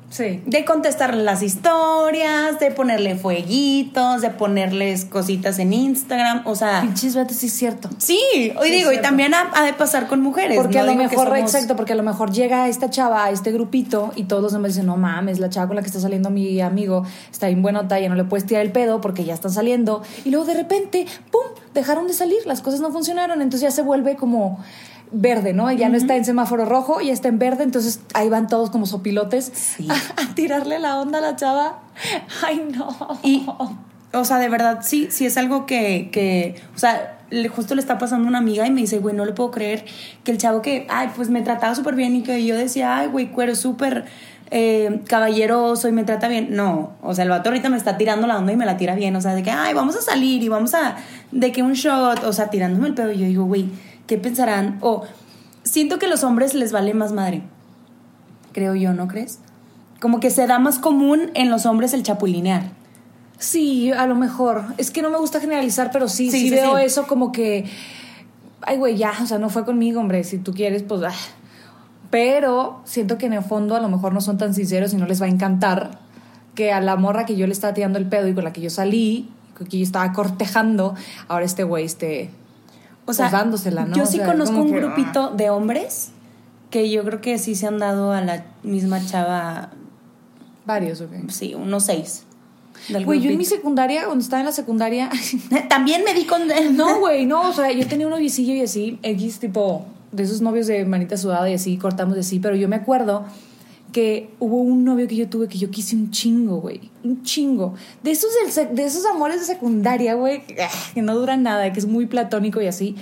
Sí. 0.10 0.42
De 0.46 0.64
contestarle 0.64 1.24
las 1.24 1.44
historias, 1.44 2.60
de 2.60 2.72
ponerle 2.72 3.16
fueguitos, 3.16 4.22
de 4.22 4.30
ponerles 4.30 5.04
cositas 5.04 5.60
en 5.60 5.74
Instagram, 5.74 6.44
o 6.46 6.56
sea... 6.56 6.82
Pinches 6.82 7.16
vatos, 7.16 7.36
sí 7.36 7.48
es 7.48 7.54
cierto. 7.54 7.90
Sí, 7.98 8.54
hoy 8.58 8.72
digo, 8.72 8.94
y 8.94 9.02
también 9.02 9.34
ha, 9.34 9.64
de 9.64 9.74
pasar 9.74 10.08
con 10.08 10.22
mujeres. 10.22 10.58
Porque 10.58 10.80
a 10.80 10.84
lo 10.84 10.96
mejor, 10.96 11.36
exacto, 11.38 11.76
porque 11.76 11.94
a 11.94 11.96
lo 11.96 12.04
mejor 12.04 12.32
llega 12.32 12.70
esta 12.70 12.90
chava 12.90 13.26
a 13.26 13.32
este 13.32 13.52
grupito 13.52 14.14
y 14.16 14.24
todos 14.24 14.42
los 14.42 14.54
demás 14.54 14.72
dicen, 14.72 14.86
no 14.86 14.96
mames, 14.96 15.40
la 15.40 15.50
chava 15.50 15.68
con 15.68 15.76
la 15.76 15.82
que 15.82 15.88
está 15.88 16.00
saliendo 16.00 16.30
mi 16.30 16.62
amigo 16.62 17.04
está 17.32 17.48
bien 17.48 17.62
buena 17.62 17.88
talla, 17.88 18.08
no 18.08 18.16
le 18.16 18.24
puedes 18.24 18.46
tirar 18.46 18.66
el 18.66 18.72
pedo 18.72 19.02
porque 19.02 19.26
ya 19.26 19.34
están 19.34 19.52
saliendo. 19.52 20.04
Y 20.24 20.30
luego 20.30 20.46
de 20.46 20.54
repente, 20.54 21.06
¡pum!, 21.32 21.42
dejaron 21.74 22.08
de 22.08 22.14
salir, 22.14 22.46
las 22.46 22.62
cosas 22.62 22.80
no 22.80 22.92
funcionaron, 22.92 23.42
entonces 23.42 23.62
ya 23.62 23.72
se 23.72 23.82
vuelve 23.82 24.16
como 24.16 24.60
verde, 25.12 25.54
¿no? 25.54 25.72
Ya 25.72 25.90
no 25.90 25.98
está 25.98 26.16
en 26.16 26.26
semáforo 26.26 26.66
rojo, 26.66 27.02
ya 27.02 27.14
está 27.14 27.28
en 27.28 27.40
verde, 27.40 27.64
entonces 27.64 28.02
ahí 28.14 28.30
van 28.30 28.48
todos 28.48 28.70
como 28.70 28.86
sopilotes 28.86 29.78
a, 29.90 30.36
tirarle 30.36 30.80
la 30.80 31.00
onda 31.00 31.20
a 31.20 31.22
la 31.22 31.36
chava. 31.36 31.80
Ay, 32.46 32.68
no. 32.76 33.20
Y 33.24 33.46
o 34.14 34.26
sea, 34.26 34.38
de 34.38 34.50
verdad, 34.50 34.80
sí, 34.82 35.08
sí 35.10 35.26
es 35.26 35.38
algo 35.38 35.66
que, 35.66 36.10
que 36.12 36.56
o 36.76 36.80
sea, 36.80 37.20
justo 37.54 37.76
le 37.76 37.82
está 37.82 37.98
pasando 37.98 38.26
a 38.26 38.30
una 38.30 38.38
amiga 38.38 38.66
y 38.66 38.72
me 38.72 38.82
dice, 38.82 39.00
güey, 39.00 39.16
no 39.16 39.26
le 39.26 39.34
puedo 39.34 39.52
creer 39.52 39.86
que 40.24 40.32
el 40.32 40.38
chavo 40.38 40.62
que, 40.62 40.88
ay, 40.90 41.10
pues 41.16 41.30
me 41.30 41.42
trataba 41.42 41.76
súper 41.76 41.96
bien 41.96 42.16
y 42.16 42.24
que 42.24 42.46
yo 42.46 42.56
decía, 42.56 42.98
ay, 42.98 43.08
güey, 43.08 43.28
cuero 43.28 43.56
súper 43.56 44.06
eh, 44.50 45.02
caballeroso 45.08 45.90
y 45.90 45.92
me 45.92 46.04
trata 46.04 46.28
bien. 46.28 46.50
No, 46.52 46.94
o 47.02 47.14
sea, 47.14 47.26
el 47.26 47.30
vato 47.30 47.50
ahorita 47.50 47.70
me 47.70 47.78
está 47.78 47.98
tirando 47.98 48.28
la 48.28 48.38
onda 48.38 48.54
y 48.54 48.56
me 48.56 48.66
la 48.66 48.78
tira 48.78 48.96
bien, 48.96 49.16
o 49.16 49.22
sea, 49.22 49.36
de 49.36 49.44
que, 49.44 49.52
ay, 49.52 49.74
vamos 49.74 49.96
a 49.98 50.02
salir 50.02 50.42
y 50.42 50.48
vamos 50.48 50.74
a, 50.74 50.96
de 51.32 51.52
que 51.52 51.64
un 51.64 51.74
shot, 51.74 52.24
o 52.24 52.34
sea, 52.34 52.50
tirándome 52.50 52.88
el 52.88 52.94
pedo. 52.94 53.12
Y 53.12 53.20
yo 53.20 53.26
digo, 53.26 53.46
güey, 53.46 53.70
¿qué 54.08 54.18
pensarán? 54.18 54.78
O 54.82 55.04
siento 55.64 56.00
que 56.00 56.08
a 56.08 56.10
los 56.10 56.24
hombres 56.24 56.54
les 56.54 56.72
vale 56.72 56.94
más 56.94 57.12
madre, 57.12 57.44
creo 58.54 58.74
yo, 58.74 58.94
¿no 58.94 59.08
crees? 59.08 59.40
Como 60.00 60.20
que 60.20 60.32
se 60.32 60.48
da 60.48 60.60
más 60.60 60.80
común 60.80 61.32
en 61.34 61.50
los 61.50 61.66
hombres 61.66 61.94
el 61.94 62.04
chapulinear. 62.04 62.72
Sí, 63.40 63.92
a 63.92 64.08
lo 64.08 64.16
mejor. 64.16 64.64
Es 64.78 64.92
que 64.92 65.02
no 65.02 65.10
me 65.10 65.18
gusta 65.18 65.40
generalizar, 65.40 65.92
pero 65.92 66.08
sí, 66.08 66.32
sí, 66.32 66.50
veo 66.50 66.78
eso 66.78 67.08
como 67.08 67.32
que. 67.32 67.66
Ay, 68.62 68.78
güey, 68.78 68.98
ya, 68.98 69.14
o 69.22 69.26
sea, 69.28 69.38
no 69.38 69.50
fue 69.50 69.66
conmigo, 69.66 70.00
hombre. 70.00 70.24
Si 70.24 70.40
tú 70.40 70.54
quieres, 70.54 70.84
pues. 70.84 71.04
Ah. 71.04 71.14
Pero 72.10 72.82
siento 72.86 73.18
que 73.18 73.26
en 73.26 73.34
el 73.34 73.44
fondo 73.44 73.76
a 73.76 73.80
lo 73.80 73.90
mejor 73.90 74.14
no 74.14 74.22
son 74.22 74.38
tan 74.38 74.54
sinceros 74.54 74.94
y 74.94 74.98
no 74.98 75.06
les 75.06 75.22
va 75.22 75.26
a 75.26 75.30
encantar 75.30 76.00
que 76.56 76.72
a 76.72 76.82
la 76.82 76.96
morra 76.96 77.26
que 77.26 77.36
yo 77.36 77.46
le 77.46 77.54
estaba 77.54 77.74
tirando 77.74 78.00
el 78.00 78.08
pedo 78.08 78.28
y 78.28 78.34
con 78.34 78.44
la 78.44 78.54
que 78.54 78.62
yo 78.62 78.70
salí, 78.70 79.30
que 79.70 79.78
yo 79.78 79.84
estaba 79.84 80.12
cortejando, 80.14 80.96
ahora 81.28 81.46
este 81.46 81.64
güey 81.64 81.86
esté. 81.86 82.32
O 83.08 83.14
sea, 83.14 83.30
pues, 83.30 83.32
dándosela, 83.32 83.86
¿no? 83.86 83.96
Yo 83.96 84.06
sí 84.06 84.20
conozco 84.20 84.62
un 84.62 84.72
grupito 84.72 85.32
ah. 85.32 85.36
de 85.36 85.50
hombres 85.50 86.12
que 86.70 86.90
yo 86.92 87.04
creo 87.06 87.22
que 87.22 87.40
sí 87.40 87.56
se 87.56 87.66
han 87.66 87.80
dado 87.80 88.12
a 88.12 88.22
la 88.22 88.46
misma 88.64 89.04
chava. 89.04 89.70
Varios, 90.66 91.00
ok. 91.00 91.12
Sí, 91.30 91.56
unos 91.56 91.86
seis. 91.86 92.24
Güey, 93.06 93.22
yo 93.22 93.32
en 93.32 93.38
mi 93.38 93.46
secundaria, 93.46 94.06
cuando 94.06 94.22
estaba 94.22 94.42
en 94.42 94.46
la 94.46 94.52
secundaria. 94.52 95.10
También 95.70 96.04
me 96.04 96.14
di 96.14 96.26
con. 96.26 96.42
no, 96.76 97.00
güey, 97.00 97.26
no. 97.26 97.50
O 97.50 97.54
sea, 97.54 97.72
yo 97.72 97.88
tenía 97.88 98.08
un 98.08 98.12
noviecillo 98.12 98.54
y 98.54 98.62
así, 98.62 99.00
X, 99.02 99.40
tipo, 99.40 99.86
de 100.12 100.24
esos 100.24 100.42
novios 100.42 100.68
de 100.68 100.86
manita 100.86 101.16
sudada 101.16 101.50
y 101.50 101.54
así, 101.54 101.78
cortamos 101.78 102.16
de 102.16 102.22
así. 102.22 102.40
Pero 102.40 102.56
yo 102.56 102.68
me 102.68 102.76
acuerdo 102.76 103.26
que 103.98 104.30
hubo 104.40 104.58
un 104.58 104.86
novio 104.86 105.08
que 105.08 105.16
yo 105.16 105.28
tuve 105.28 105.48
que 105.48 105.58
yo 105.58 105.72
quise 105.72 105.96
un 105.96 106.12
chingo, 106.12 106.62
güey. 106.62 106.92
Un 107.04 107.24
chingo. 107.24 107.74
De 108.04 108.12
esos, 108.12 108.30
de 108.54 108.86
esos 108.86 109.04
amores 109.08 109.40
de 109.40 109.48
secundaria, 109.48 110.14
güey, 110.14 110.44
que 110.94 111.02
no 111.02 111.16
duran 111.16 111.42
nada, 111.42 111.74
que 111.74 111.80
es 111.80 111.88
muy 111.88 112.06
platónico 112.06 112.62
y 112.62 112.68
así. 112.68 112.96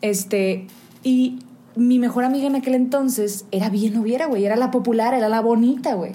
Este. 0.00 0.66
Y 1.04 1.38
mi 1.76 2.00
mejor 2.00 2.24
amiga 2.24 2.48
en 2.48 2.56
aquel 2.56 2.74
entonces 2.74 3.44
era 3.52 3.70
bien 3.70 3.94
noviera, 3.94 4.26
güey. 4.26 4.44
Era 4.44 4.56
la 4.56 4.72
popular, 4.72 5.14
era 5.14 5.28
la 5.28 5.40
bonita, 5.40 5.94
güey. 5.94 6.10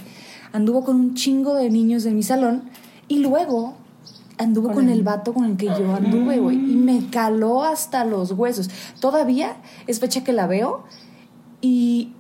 Anduvo 0.51 0.84
con 0.84 0.98
un 0.98 1.13
chingo 1.13 1.55
de 1.55 1.69
niños 1.69 2.03
de 2.03 2.12
mi 2.12 2.22
salón 2.22 2.63
y 3.07 3.19
luego 3.19 3.77
anduvo 4.38 4.74
con, 4.74 4.89
el... 4.89 5.03
vato 5.03 5.34
con 5.34 5.46
el 5.46 5.55
que 5.55 5.67
yo 5.67 5.96
anduve, 5.96 6.39
güey. 6.39 6.57
Y 6.57 6.75
me 6.75 7.10
caló 7.10 7.63
hasta 7.63 8.03
los 8.03 8.34
huesos. 8.34 8.69
Todavía 9.00 9.55
es 9.88 10.01
fecha 10.01 10.25
que 10.25 10.34
la 10.34 10.48
veo 10.48 10.84
y 11.62 12.12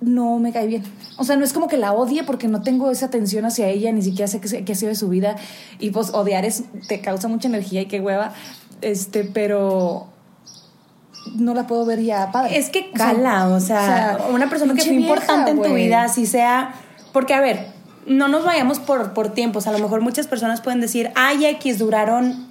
no 0.00 0.38
me 0.38 0.52
cae 0.52 0.66
bien. 0.66 0.82
O 1.16 1.24
sea, 1.24 1.36
no 1.36 1.44
es 1.44 1.52
como 1.52 1.68
que 1.68 1.76
la 1.76 1.92
odie 1.92 2.22
porque 2.24 2.48
no 2.48 2.62
tengo 2.62 2.90
esa 2.90 3.06
atención 3.06 3.44
hacia 3.44 3.68
ella, 3.68 3.92
ni 3.92 4.02
siquiera 4.02 4.26
sé 4.26 4.40
qué, 4.40 4.64
qué 4.64 4.72
ha 4.72 4.76
sido 4.76 4.90
de 4.90 4.96
su 4.96 5.08
vida. 5.08 5.36
Y 5.78 5.90
pues 5.90 6.10
odiar 6.12 6.44
es, 6.44 6.64
te 6.88 7.00
causa 7.00 7.28
mucha 7.28 7.48
energía 7.48 7.82
y 7.82 7.86
qué 7.86 8.00
hueva. 8.00 8.32
Este, 8.82 9.24
pero 9.24 10.08
no 11.34 11.54
la 11.54 11.66
puedo 11.66 11.84
ver 11.84 12.02
ya 12.02 12.30
padre. 12.30 12.56
Es 12.56 12.70
que 12.70 12.90
cala, 12.90 13.48
o 13.48 13.60
sea, 13.60 14.18
una 14.32 14.48
persona 14.48 14.74
que 14.74 14.82
fue 14.82 14.94
importante 14.94 15.50
en 15.50 15.62
tu 15.62 15.74
vida, 15.74 16.04
así 16.04 16.26
sea. 16.26 16.74
Porque, 17.12 17.34
a 17.34 17.40
ver, 17.40 17.68
no 18.06 18.28
nos 18.28 18.44
vayamos 18.44 18.78
por, 18.78 19.12
por 19.12 19.30
tiempos. 19.30 19.66
A 19.66 19.72
lo 19.72 19.78
mejor 19.78 20.00
muchas 20.00 20.26
personas 20.26 20.60
pueden 20.60 20.80
decir, 20.80 21.10
ay, 21.14 21.44
X 21.46 21.78
duraron 21.78 22.46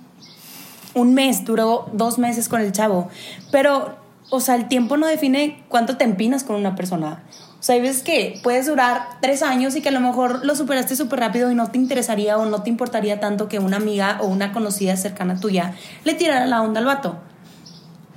un 0.93 1.13
mes, 1.13 1.45
duró 1.45 1.89
dos 1.93 2.17
meses 2.17 2.49
con 2.49 2.61
el 2.61 2.71
chavo. 2.71 3.09
Pero, 3.51 3.95
o 4.35 4.39
sea, 4.39 4.55
el 4.55 4.67
tiempo 4.67 4.97
no 4.97 5.07
define 5.07 5.63
cuánto 5.69 5.97
te 5.97 6.03
empinas 6.03 6.43
con 6.43 6.55
una 6.55 6.75
persona. 6.75 7.23
O 7.59 7.63
sea, 7.63 7.75
hay 7.75 7.81
veces 7.81 8.03
que 8.03 8.39
puedes 8.43 8.67
durar 8.67 9.07
tres 9.21 9.41
años 9.41 9.75
y 9.75 9.81
que 9.81 9.89
a 9.89 9.91
lo 9.91 9.99
mejor 9.99 10.45
lo 10.45 10.55
superaste 10.55 10.95
súper 10.95 11.19
rápido 11.19 11.51
y 11.51 11.55
no 11.55 11.71
te 11.71 11.77
interesaría 11.77 12.37
o 12.37 12.45
no 12.45 12.61
te 12.61 12.69
importaría 12.69 13.19
tanto 13.19 13.47
que 13.47 13.59
una 13.59 13.77
amiga 13.77 14.19
o 14.21 14.27
una 14.27 14.51
conocida 14.51 14.95
cercana 14.97 15.39
tuya 15.39 15.73
le 16.03 16.13
tirara 16.13 16.45
la 16.45 16.61
onda 16.61 16.79
al 16.79 16.85
vato. 16.85 17.17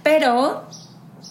Pero 0.02 0.64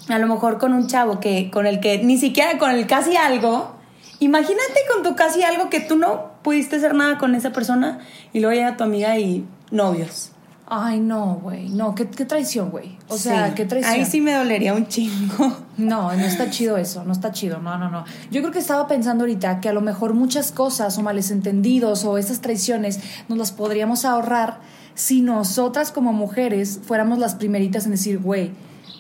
a 0.10 0.20
lo 0.20 0.28
mejor 0.28 0.58
con 0.58 0.74
un 0.74 0.88
chavo 0.88 1.20
que 1.20 1.52
con 1.52 1.68
el 1.68 1.80
que 1.80 2.00
ni 2.04 2.18
siquiera 2.18 2.58
con 2.58 2.72
el 2.72 2.88
casi 2.88 3.16
algo 3.18 3.78
Imagínate 4.20 4.80
con 4.92 5.04
tu 5.04 5.16
casi 5.16 5.44
algo 5.44 5.70
que 5.70 5.80
tú 5.80 5.96
no 5.96 6.32
pudiste 6.42 6.78
hacer 6.78 6.96
nada 6.96 7.20
con 7.20 7.36
esa 7.36 7.52
persona 7.52 8.00
y 8.34 8.40
luego 8.40 8.56
llega 8.56 8.78
tu 8.78 8.84
amiga 8.84 9.18
y 9.20 9.46
novios. 9.70 10.32
Ay, 10.70 11.00
no, 11.00 11.40
güey. 11.42 11.70
No, 11.70 11.96
qué, 11.96 12.06
traición, 12.06 12.72
güey. 12.72 12.98
O 13.08 13.18
sea, 13.18 13.56
qué 13.56 13.64
traición. 13.64 13.94
Ahí 13.94 14.06
sí 14.06 14.20
me 14.20 14.34
dolería 14.34 14.74
un 14.74 14.88
chingo. 14.88 15.58
No, 15.78 16.12
no 16.12 16.26
está 16.26 16.50
chido 16.50 16.76
eso. 16.76 17.04
No 17.04 17.12
está 17.12 17.32
chido. 17.32 17.60
No, 17.60 17.78
no, 17.78 17.92
no. 17.92 18.04
Yo 18.32 18.42
creo 18.42 18.52
que 18.52 18.58
estaba 18.58 18.88
pensando 18.88 19.26
ahorita 19.26 19.60
que 19.62 19.70
a 19.70 19.74
lo 19.74 19.82
mejor 19.82 20.16
muchas 20.16 20.52
cosas 20.52 20.98
o 20.98 21.04
malentendidos 21.04 22.04
o 22.04 22.18
esas 22.18 22.42
traiciones 22.42 23.00
nos 23.30 23.38
las 23.38 23.52
podríamos 23.52 24.04
ahorrar 24.04 24.60
si 24.96 25.22
nosotras 25.22 25.92
como 25.92 26.14
mujeres 26.14 26.80
fuéramos 26.84 27.20
las 27.20 27.36
primeritas 27.36 27.86
en 27.86 27.92
decir, 27.92 28.18
güey, 28.18 28.54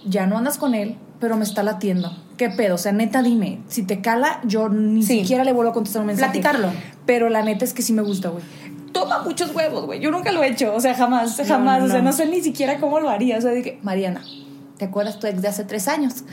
ya 0.06 0.28
no 0.28 0.38
andas 0.38 0.60
con 0.60 0.76
él, 0.76 0.98
pero 1.20 1.36
me 1.36 1.44
está 1.44 1.64
latiendo. 1.64 2.16
¿Qué 2.38 2.52
pedo? 2.52 2.76
O 2.76 2.78
sea, 2.78 2.92
neta, 2.92 3.24
dime. 3.24 3.60
Si 3.68 3.82
te 3.82 4.00
cala, 4.00 4.40
yo 4.46 4.70
ni 4.70 5.02
siquiera 5.02 5.44
le 5.44 5.54
vuelvo 5.54 5.72
a 5.72 5.74
contestar 5.74 6.02
un 6.02 6.08
mensaje. 6.08 6.40
Platicarlo. 6.40 6.72
Pero 7.08 7.30
la 7.30 7.42
neta 7.42 7.66
es 7.66 7.74
que 7.74 7.82
sí 7.82 7.94
me 7.94 8.04
gusta, 8.04 8.30
güey. 8.30 8.44
Toma 9.00 9.20
muchos 9.24 9.54
huevos, 9.54 9.86
güey. 9.86 10.00
Yo 10.00 10.12
nunca 10.12 10.32
lo 10.32 10.44
he 10.44 10.50
hecho. 10.50 10.74
O 10.74 10.80
sea, 10.80 10.94
jamás, 10.94 11.42
jamás. 11.46 11.84
O 11.84 11.88
sea, 11.88 12.02
no 12.02 12.14
sé 12.14 12.26
ni 12.26 12.42
siquiera 12.42 12.80
cómo 12.80 13.00
lo 13.00 13.10
haría. 13.10 13.38
O 13.38 13.42
sea, 13.42 13.52
dije, 13.52 13.80
Mariana, 13.84 14.24
¿te 14.78 14.86
acuerdas 14.86 15.20
tu 15.20 15.28
ex 15.28 15.42
de 15.42 15.48
hace 15.48 15.64
tres 15.64 15.88
años? 15.88 16.24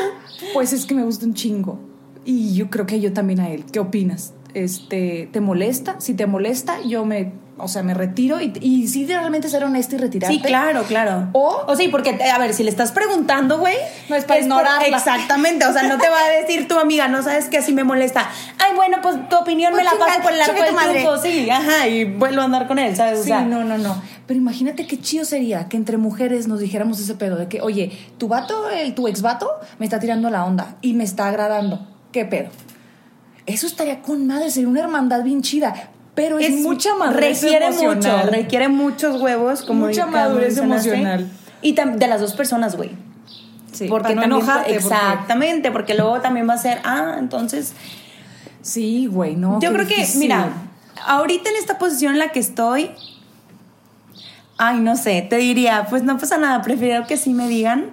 pues 0.54 0.72
es 0.72 0.86
que 0.86 0.94
me 0.94 1.04
gusta 1.04 1.26
un 1.26 1.34
chingo. 1.34 1.78
Y 2.24 2.54
yo 2.54 2.70
creo 2.70 2.86
que 2.86 3.00
yo 3.00 3.12
también 3.12 3.40
a 3.40 3.50
él. 3.50 3.64
¿Qué 3.70 3.80
opinas? 3.80 4.32
Este, 4.54 5.28
¿Te 5.32 5.40
molesta? 5.40 6.00
Si 6.00 6.14
te 6.14 6.26
molesta, 6.26 6.80
yo 6.82 7.04
me 7.04 7.32
o 7.56 7.68
sea, 7.68 7.84
me 7.84 7.94
retiro 7.94 8.40
y, 8.40 8.52
y 8.60 8.88
sí 8.88 9.06
realmente 9.06 9.48
ser 9.48 9.62
honesta 9.62 9.94
y 9.94 9.98
retirarte. 9.98 10.34
Sí, 10.34 10.42
claro, 10.42 10.82
claro. 10.84 11.28
O, 11.32 11.62
o 11.68 11.76
sí, 11.76 11.88
porque, 11.88 12.18
a 12.22 12.38
ver, 12.38 12.52
si 12.52 12.64
le 12.64 12.70
estás 12.70 12.90
preguntando, 12.90 13.58
güey. 13.58 13.76
No 14.08 14.16
es 14.16 14.24
para 14.24 14.40
ignorarla. 14.40 14.88
exactamente, 14.88 15.64
o 15.64 15.72
sea, 15.72 15.84
no 15.84 15.98
te 15.98 16.08
va 16.08 16.18
a 16.18 16.28
decir 16.40 16.66
tu 16.66 16.78
amiga, 16.78 17.06
no 17.06 17.22
sabes 17.22 17.48
que 17.48 17.58
así 17.58 17.72
me 17.72 17.84
molesta. 17.84 18.28
Ay, 18.58 18.74
bueno, 18.74 18.98
pues 19.02 19.28
tu 19.28 19.36
opinión 19.36 19.72
me 19.74 19.82
pues 19.82 19.92
la 19.92 20.06
paso 20.06 20.20
por 20.22 20.32
el 20.32 20.40
arco 20.40 20.62
del 20.62 20.74
triunfo. 20.74 21.16
Sí, 21.18 21.48
ajá, 21.48 21.86
y 21.86 22.04
vuelvo 22.04 22.40
a 22.40 22.44
andar 22.44 22.66
con 22.66 22.78
él, 22.80 22.96
¿sabes? 22.96 23.22
Sí, 23.24 23.30
no, 23.30 23.62
no, 23.62 23.78
no. 23.78 24.02
Pero 24.26 24.38
imagínate 24.38 24.86
qué 24.86 24.98
chido 24.98 25.24
sería 25.24 25.68
que 25.68 25.76
entre 25.76 25.96
mujeres 25.96 26.48
nos 26.48 26.58
dijéramos 26.58 26.98
ese 26.98 27.14
pedo 27.14 27.36
de 27.36 27.46
que, 27.46 27.60
oye, 27.60 27.92
tu 28.18 28.26
vato, 28.26 28.68
el, 28.70 28.94
tu 28.94 29.06
ex 29.06 29.22
vato, 29.22 29.48
me 29.78 29.86
está 29.86 30.00
tirando 30.00 30.28
la 30.28 30.44
onda 30.44 30.76
y 30.80 30.94
me 30.94 31.04
está 31.04 31.28
agradando. 31.28 31.86
¿Qué 32.10 32.24
pedo? 32.24 32.48
Eso 33.46 33.66
estaría 33.66 34.00
con 34.00 34.26
madre, 34.26 34.50
sería 34.50 34.68
una 34.68 34.80
hermandad 34.80 35.22
bien 35.22 35.42
chida 35.42 35.90
pero 36.14 36.38
es, 36.38 36.50
mucha 36.56 36.94
madurez 36.94 37.42
requiere 37.42 37.66
emocional. 37.66 38.26
Mucho, 38.26 38.30
requiere 38.30 38.68
muchos 38.68 39.20
huevos, 39.20 39.62
como 39.62 39.86
Mucha 39.86 40.06
madurez 40.06 40.58
emocional. 40.58 41.28
Y 41.60 41.72
de 41.72 42.06
las 42.06 42.20
dos 42.20 42.34
personas, 42.34 42.76
güey. 42.76 42.90
Sí, 43.72 43.88
porque 43.88 44.14
no 44.14 44.22
enojarte. 44.22 44.74
Exactamente, 44.74 45.72
porque... 45.72 45.94
luego 45.94 46.20
también 46.20 46.48
va 46.48 46.54
a 46.54 46.58
ser, 46.58 46.80
ah, 46.84 47.16
entonces. 47.18 47.72
Sí, 48.62 49.06
güey, 49.06 49.34
no. 49.34 49.60
Yo 49.60 49.72
creo 49.72 49.86
que, 49.86 50.06
mira, 50.16 50.52
ahorita 51.06 51.50
en 51.50 51.56
esta 51.56 51.78
posición 51.78 52.12
en 52.12 52.20
la 52.20 52.28
que 52.28 52.38
estoy, 52.38 52.90
ay, 54.56 54.78
no 54.80 54.96
sé, 54.96 55.26
te 55.28 55.36
diría, 55.36 55.86
pues 55.90 56.02
no 56.04 56.16
pasa 56.18 56.38
nada, 56.38 56.62
prefiero 56.62 57.06
que 57.06 57.16
sí 57.16 57.34
me 57.34 57.48
digan, 57.48 57.90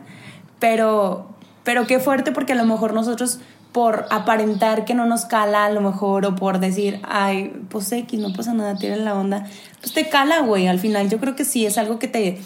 pero, 0.60 1.28
pero 1.64 1.88
qué 1.88 2.00
fuerte 2.00 2.32
porque 2.32 2.54
a 2.54 2.56
lo 2.56 2.66
mejor 2.66 2.94
nosotros 2.94 3.40
por 3.72 4.06
aparentar 4.10 4.84
que 4.84 4.94
no 4.94 5.06
nos 5.06 5.26
cala 5.26 5.66
a 5.66 5.70
lo 5.70 5.82
mejor 5.82 6.26
o 6.26 6.36
por 6.36 6.60
decir, 6.60 7.00
ay, 7.04 7.54
pues 7.70 7.92
X, 7.92 8.20
no 8.20 8.34
pasa 8.34 8.54
nada, 8.54 8.76
tiene 8.76 8.98
la 8.98 9.14
onda, 9.14 9.46
pues 9.80 9.94
te 9.94 10.10
cala, 10.10 10.42
güey, 10.42 10.68
al 10.68 10.80
final 10.80 11.10
yo 11.10 11.20
creo 11.20 11.36
que 11.36 11.46
sí 11.46 11.66
es 11.66 11.78
algo 11.78 11.98
que 11.98 12.08
te, 12.08 12.38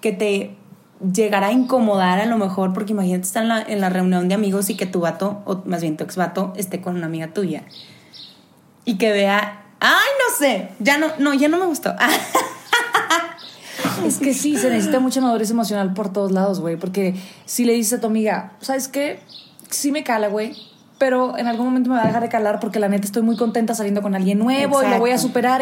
que 0.00 0.12
te 0.12 0.56
llegará 1.12 1.48
a 1.48 1.52
incomodar 1.52 2.20
a 2.20 2.26
lo 2.26 2.36
mejor, 2.36 2.72
porque 2.72 2.92
imagínate 2.92 3.22
estar 3.22 3.44
en 3.44 3.48
la, 3.48 3.62
en 3.62 3.80
la 3.80 3.90
reunión 3.90 4.28
de 4.28 4.34
amigos 4.34 4.70
y 4.70 4.76
que 4.76 4.86
tu 4.86 5.00
vato, 5.00 5.42
o 5.44 5.62
más 5.66 5.82
bien 5.82 5.96
tu 5.96 6.04
ex 6.04 6.16
vato, 6.16 6.52
esté 6.56 6.80
con 6.80 6.96
una 6.96 7.06
amiga 7.06 7.28
tuya 7.28 7.62
y 8.84 8.98
que 8.98 9.12
vea, 9.12 9.64
ay, 9.78 10.10
no 10.18 10.36
sé, 10.36 10.70
ya 10.80 10.98
no, 10.98 11.08
no, 11.18 11.32
ya 11.34 11.48
no 11.48 11.58
me 11.58 11.66
gustó. 11.66 11.94
Es 14.04 14.18
que 14.18 14.34
sí, 14.34 14.56
se 14.56 14.68
necesita 14.68 14.98
mucha 14.98 15.20
madurez 15.20 15.50
emocional 15.50 15.94
por 15.94 16.12
todos 16.12 16.32
lados, 16.32 16.58
güey. 16.58 16.76
Porque 16.76 17.14
si 17.44 17.64
le 17.64 17.72
dices 17.72 17.98
a 17.98 18.00
tu 18.00 18.08
amiga, 18.08 18.52
¿sabes 18.60 18.88
qué? 18.88 19.20
Sí 19.70 19.92
me 19.92 20.02
cala, 20.02 20.26
güey 20.26 20.56
pero 21.02 21.36
en 21.36 21.48
algún 21.48 21.66
momento 21.66 21.90
me 21.90 21.96
va 21.96 22.04
a 22.04 22.06
dejar 22.06 22.22
de 22.22 22.28
calar 22.28 22.60
porque 22.60 22.78
la 22.78 22.88
neta 22.88 23.06
estoy 23.06 23.22
muy 23.22 23.36
contenta 23.36 23.74
saliendo 23.74 24.02
con 24.02 24.14
alguien 24.14 24.38
nuevo 24.38 24.84
y 24.84 24.88
lo 24.88 25.00
voy 25.00 25.10
a 25.10 25.18
superar. 25.18 25.60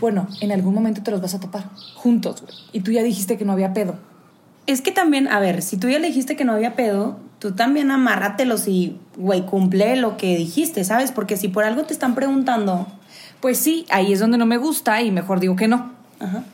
Bueno, 0.00 0.28
en 0.40 0.52
algún 0.52 0.72
momento 0.72 1.02
te 1.02 1.10
los 1.10 1.20
vas 1.20 1.34
a 1.34 1.40
topar 1.40 1.64
juntos, 1.96 2.42
güey. 2.42 2.54
Y 2.72 2.82
tú 2.82 2.92
ya 2.92 3.02
dijiste 3.02 3.36
que 3.36 3.44
no 3.44 3.50
había 3.50 3.72
pedo. 3.72 3.96
Es 4.68 4.80
que 4.80 4.92
también, 4.92 5.26
a 5.26 5.40
ver, 5.40 5.62
si 5.62 5.78
tú 5.78 5.88
ya 5.88 5.98
le 5.98 6.06
dijiste 6.06 6.36
que 6.36 6.44
no 6.44 6.52
había 6.52 6.76
pedo, 6.76 7.18
tú 7.40 7.56
también 7.56 7.90
amárratelos 7.90 8.68
y, 8.68 8.96
güey, 9.16 9.44
cumple 9.46 9.96
lo 9.96 10.16
que 10.16 10.36
dijiste, 10.36 10.84
¿sabes? 10.84 11.10
Porque 11.10 11.36
si 11.36 11.48
por 11.48 11.64
algo 11.64 11.82
te 11.82 11.92
están 11.92 12.14
preguntando. 12.14 12.86
Pues 13.40 13.58
sí, 13.58 13.84
ahí 13.90 14.12
es 14.12 14.20
donde 14.20 14.38
no 14.38 14.46
me 14.46 14.58
gusta 14.58 15.02
y 15.02 15.10
mejor 15.10 15.40
digo 15.40 15.56
que 15.56 15.66
no. 15.66 15.90
Ajá. 16.20 16.44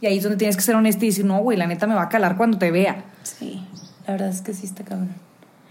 Y 0.00 0.06
ahí 0.06 0.16
es 0.16 0.22
donde 0.22 0.38
tienes 0.38 0.56
que 0.56 0.62
ser 0.62 0.74
honesta 0.74 1.04
y 1.04 1.08
decir, 1.08 1.26
no, 1.26 1.38
güey, 1.42 1.58
la 1.58 1.66
neta 1.66 1.86
me 1.86 1.94
va 1.94 2.04
a 2.04 2.08
calar 2.08 2.38
cuando 2.38 2.56
te 2.56 2.70
vea. 2.70 3.04
Sí, 3.24 3.62
la 4.06 4.14
verdad 4.14 4.30
es 4.30 4.40
que 4.40 4.54
sí 4.54 4.64
está 4.64 4.84
cabrón. 4.84 5.10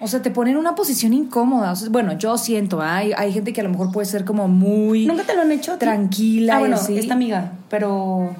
O 0.03 0.07
sea, 0.07 0.21
te 0.21 0.31
pone 0.31 0.51
en 0.51 0.57
una 0.57 0.75
posición 0.75 1.13
incómoda. 1.13 1.73
bueno, 1.89 2.17
yo 2.17 2.37
siento, 2.37 2.81
hay, 2.81 3.13
hay 3.15 3.31
gente 3.31 3.53
que 3.53 3.61
a 3.61 3.63
lo 3.63 3.69
mejor 3.69 3.93
puede 3.93 4.05
ser 4.05 4.25
como 4.25 4.49
muy... 4.49 5.05
¿Nunca 5.05 5.23
te 5.23 5.33
lo 5.33 5.43
han 5.43 5.51
hecho? 5.51 5.77
Tranquila. 5.77 6.57
Ah, 6.57 6.59
bueno, 6.59 6.75
esta 6.75 7.13
amiga, 7.13 7.53
pero... 7.69 8.35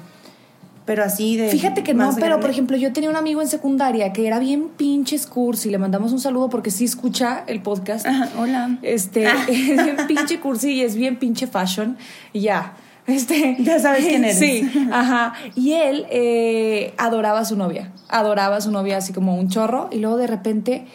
Pero 0.84 1.02
así 1.02 1.38
de... 1.38 1.48
Fíjate 1.48 1.82
que 1.82 1.94
no, 1.94 2.14
pero 2.20 2.38
por 2.40 2.50
ejemplo, 2.50 2.76
yo 2.76 2.92
tenía 2.92 3.08
un 3.08 3.16
amigo 3.16 3.40
en 3.40 3.48
secundaria 3.48 4.12
que 4.12 4.26
era 4.26 4.38
bien 4.38 4.68
pinche 4.76 5.18
cursi. 5.26 5.70
Le 5.70 5.78
mandamos 5.78 6.12
un 6.12 6.20
saludo 6.20 6.50
porque 6.50 6.70
sí 6.70 6.84
escucha 6.84 7.44
el 7.46 7.62
podcast. 7.62 8.06
hola. 8.38 8.78
Este, 8.82 9.24
es 9.48 9.82
bien 9.82 9.96
pinche 10.06 10.40
cursi 10.40 10.72
y 10.72 10.82
es 10.82 10.94
bien 10.94 11.18
pinche 11.18 11.46
fashion. 11.46 11.96
Y 12.34 12.40
ya. 12.40 12.74
Este, 13.06 13.56
ya 13.60 13.78
sabes 13.78 14.04
quién 14.04 14.24
eres. 14.24 14.38
Sí, 14.38 14.70
ajá. 14.92 15.32
Y 15.54 15.72
él 15.72 16.06
eh, 16.10 16.92
adoraba 16.98 17.40
a 17.40 17.44
su 17.46 17.56
novia. 17.56 17.90
Adoraba 18.08 18.56
a 18.56 18.60
su 18.60 18.70
novia 18.70 18.98
así 18.98 19.14
como 19.14 19.36
un 19.36 19.48
chorro. 19.48 19.88
Y 19.90 20.00
luego 20.00 20.18
de 20.18 20.26
repente, 20.26 20.86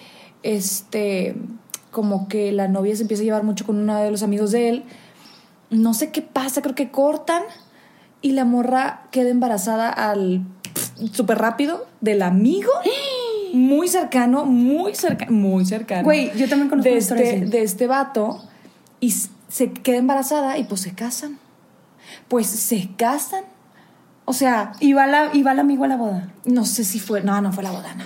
este, 0.44 1.36
como 1.92 2.28
que 2.28 2.52
la 2.52 2.68
novia 2.68 2.96
se 2.96 3.04
empieza 3.04 3.24
a 3.24 3.26
llevar 3.26 3.44
mucho 3.44 3.66
con 3.66 3.78
uno 3.78 3.98
de 3.98 4.12
los 4.12 4.24
amigos 4.24 4.52
de 4.52 4.70
él. 4.70 4.84
No 5.70 5.94
sé 5.94 6.12
qué 6.12 6.22
pasa, 6.22 6.62
creo 6.62 6.76
que 6.76 6.92
cortan 6.92 7.44
y 8.22 8.32
la 8.32 8.46
morra 8.46 9.08
queda 9.12 9.30
embarazada 9.30 9.90
al 9.90 10.44
súper 11.12 11.38
rápido 11.38 11.88
del 12.02 12.22
amigo. 12.22 12.72
Muy 13.54 13.88
cercano, 13.88 14.46
muy 14.46 14.94
cercano, 14.96 15.32
muy 15.32 15.66
cercano. 15.66 16.04
Güey, 16.04 16.32
yo 16.38 16.48
también 16.48 16.70
conozco 16.70 16.90
de 16.90 16.98
este, 16.98 17.46
de 17.46 17.64
este 17.64 17.88
vato 17.88 18.44
y 19.00 19.14
se 19.48 19.72
queda 19.72 19.98
embarazada 19.98 20.58
y 20.58 20.66
pues 20.66 20.82
se 20.82 20.94
casan. 20.94 21.40
Pues 22.28 22.48
se 22.48 22.90
casan. 22.96 23.44
O 24.26 24.34
sea. 24.34 24.74
¿Y 24.80 24.94
va, 24.94 25.08
la, 25.08 25.32
¿Y 25.34 25.44
va 25.44 25.54
el 25.54 25.60
amigo 25.60 25.84
a 25.86 25.88
la 25.88 25.98
boda? 25.98 26.32
No 26.46 26.66
sé 26.66 26.84
si 26.84 27.00
fue. 27.00 27.22
No, 27.22 27.42
no 27.42 27.52
fue 27.52 27.64
la 27.64 27.72
boda, 27.72 27.96
no. 27.96 28.06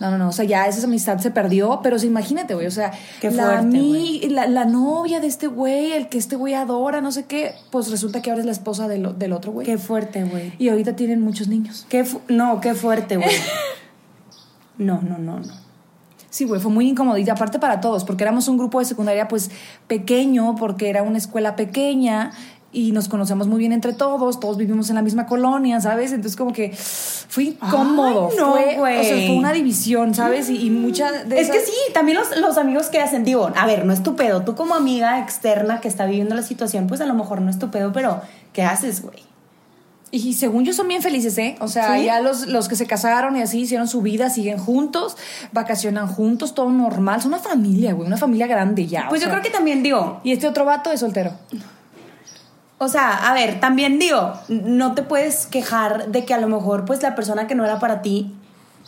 No, 0.00 0.10
no, 0.10 0.18
no, 0.18 0.28
o 0.28 0.32
sea, 0.32 0.44
ya 0.44 0.66
esa 0.66 0.84
amistad 0.86 1.18
se 1.18 1.30
perdió, 1.30 1.80
pero 1.82 1.96
imagínate, 2.02 2.54
güey, 2.54 2.66
o 2.66 2.70
sea, 2.70 2.92
qué 3.20 3.30
fuerte, 3.30 4.28
la, 4.28 4.46
la, 4.46 4.64
novia 4.64 5.20
de 5.20 5.28
este 5.28 5.46
güey, 5.46 5.92
el 5.92 6.08
que 6.08 6.18
este 6.18 6.34
güey 6.34 6.54
adora, 6.54 7.00
no 7.00 7.12
sé 7.12 7.26
qué, 7.26 7.54
pues 7.70 7.90
resulta 7.90 8.20
que 8.20 8.30
ahora 8.30 8.40
es 8.40 8.46
la 8.46 8.52
esposa 8.52 8.88
del, 8.88 9.16
del 9.18 9.32
otro 9.32 9.52
güey. 9.52 9.66
Qué 9.66 9.78
fuerte, 9.78 10.24
güey. 10.24 10.52
Y 10.58 10.68
ahorita 10.68 10.96
tienen 10.96 11.20
muchos 11.20 11.46
niños. 11.46 11.86
Qué 11.88 12.04
no, 12.28 12.60
qué 12.60 12.74
fuerte, 12.74 13.16
güey. 13.16 13.36
no, 14.78 15.00
no, 15.00 15.18
no, 15.18 15.38
no. 15.38 15.64
Sí, 16.34 16.46
güey, 16.46 16.60
fue 16.60 16.72
muy 16.72 16.88
incómodo. 16.88 17.16
Y 17.16 17.30
aparte 17.30 17.60
para 17.60 17.80
todos, 17.80 18.02
porque 18.02 18.24
éramos 18.24 18.48
un 18.48 18.58
grupo 18.58 18.80
de 18.80 18.86
secundaria, 18.86 19.28
pues, 19.28 19.52
pequeño, 19.86 20.56
porque 20.56 20.90
era 20.90 21.04
una 21.04 21.18
escuela 21.18 21.54
pequeña 21.54 22.32
y 22.74 22.92
nos 22.92 23.08
conocemos 23.08 23.46
muy 23.46 23.58
bien 23.58 23.72
entre 23.72 23.92
todos, 23.92 24.40
todos 24.40 24.56
vivimos 24.56 24.90
en 24.90 24.96
la 24.96 25.02
misma 25.02 25.26
colonia, 25.26 25.80
¿sabes? 25.80 26.12
Entonces 26.12 26.36
como 26.36 26.52
que 26.52 26.72
fue 26.72 27.44
incómodo, 27.44 28.30
no, 28.36 28.52
fue, 28.52 28.78
o 28.78 29.04
sea, 29.04 29.16
fue 29.26 29.36
una 29.36 29.52
división, 29.52 30.14
¿sabes? 30.14 30.50
Y, 30.50 30.66
y 30.66 30.70
mucha 30.70 31.10
de 31.10 31.40
Es 31.40 31.50
que 31.50 31.60
sí, 31.60 31.72
también 31.92 32.18
los, 32.18 32.36
los, 32.36 32.58
amigos 32.58 32.86
que 32.86 33.00
hacen, 33.00 33.24
digo, 33.24 33.50
a 33.56 33.66
ver, 33.66 33.84
no 33.84 33.92
es 33.92 34.02
tu 34.02 34.16
pedo, 34.16 34.42
tú 34.42 34.54
como 34.54 34.74
amiga 34.74 35.20
externa 35.20 35.80
que 35.80 35.88
está 35.88 36.04
viviendo 36.06 36.34
la 36.34 36.42
situación, 36.42 36.86
pues 36.86 37.00
a 37.00 37.06
lo 37.06 37.14
mejor 37.14 37.40
no 37.40 37.50
es 37.50 37.58
tu 37.58 37.70
pedo, 37.70 37.92
pero 37.92 38.20
¿qué 38.52 38.62
haces, 38.62 39.02
güey? 39.02 39.22
Y 40.10 40.34
según 40.34 40.64
yo 40.64 40.72
son 40.72 40.86
bien 40.86 41.02
felices, 41.02 41.36
¿eh? 41.38 41.56
O 41.58 41.66
sea, 41.66 41.98
ya 41.98 42.20
los, 42.20 42.46
los 42.46 42.68
que 42.68 42.76
se 42.76 42.86
casaron 42.86 43.36
y 43.36 43.42
así 43.42 43.62
hicieron 43.62 43.88
su 43.88 44.00
vida, 44.00 44.30
siguen 44.30 44.58
juntos, 44.58 45.16
vacacionan 45.50 46.06
juntos, 46.06 46.54
todo 46.54 46.70
normal. 46.70 47.20
Son 47.20 47.32
una 47.32 47.42
familia, 47.42 47.94
güey, 47.94 48.06
una 48.06 48.16
familia 48.16 48.46
grande 48.46 48.86
ya. 48.86 49.08
Pues 49.08 49.20
yo 49.20 49.28
creo 49.28 49.42
que 49.42 49.50
también, 49.50 49.82
digo. 49.82 50.20
Y 50.22 50.30
este 50.30 50.46
otro 50.46 50.64
vato 50.64 50.92
es 50.92 51.00
soltero. 51.00 51.32
O 52.78 52.88
sea, 52.88 53.30
a 53.30 53.34
ver, 53.34 53.60
también 53.60 53.98
digo, 53.98 54.34
no 54.48 54.94
te 54.94 55.02
puedes 55.02 55.46
quejar 55.46 56.08
de 56.08 56.24
que 56.24 56.34
a 56.34 56.38
lo 56.38 56.48
mejor 56.48 56.84
pues 56.84 57.02
la 57.02 57.14
persona 57.14 57.46
que 57.46 57.54
no 57.54 57.64
era 57.64 57.78
para 57.78 58.02
ti, 58.02 58.34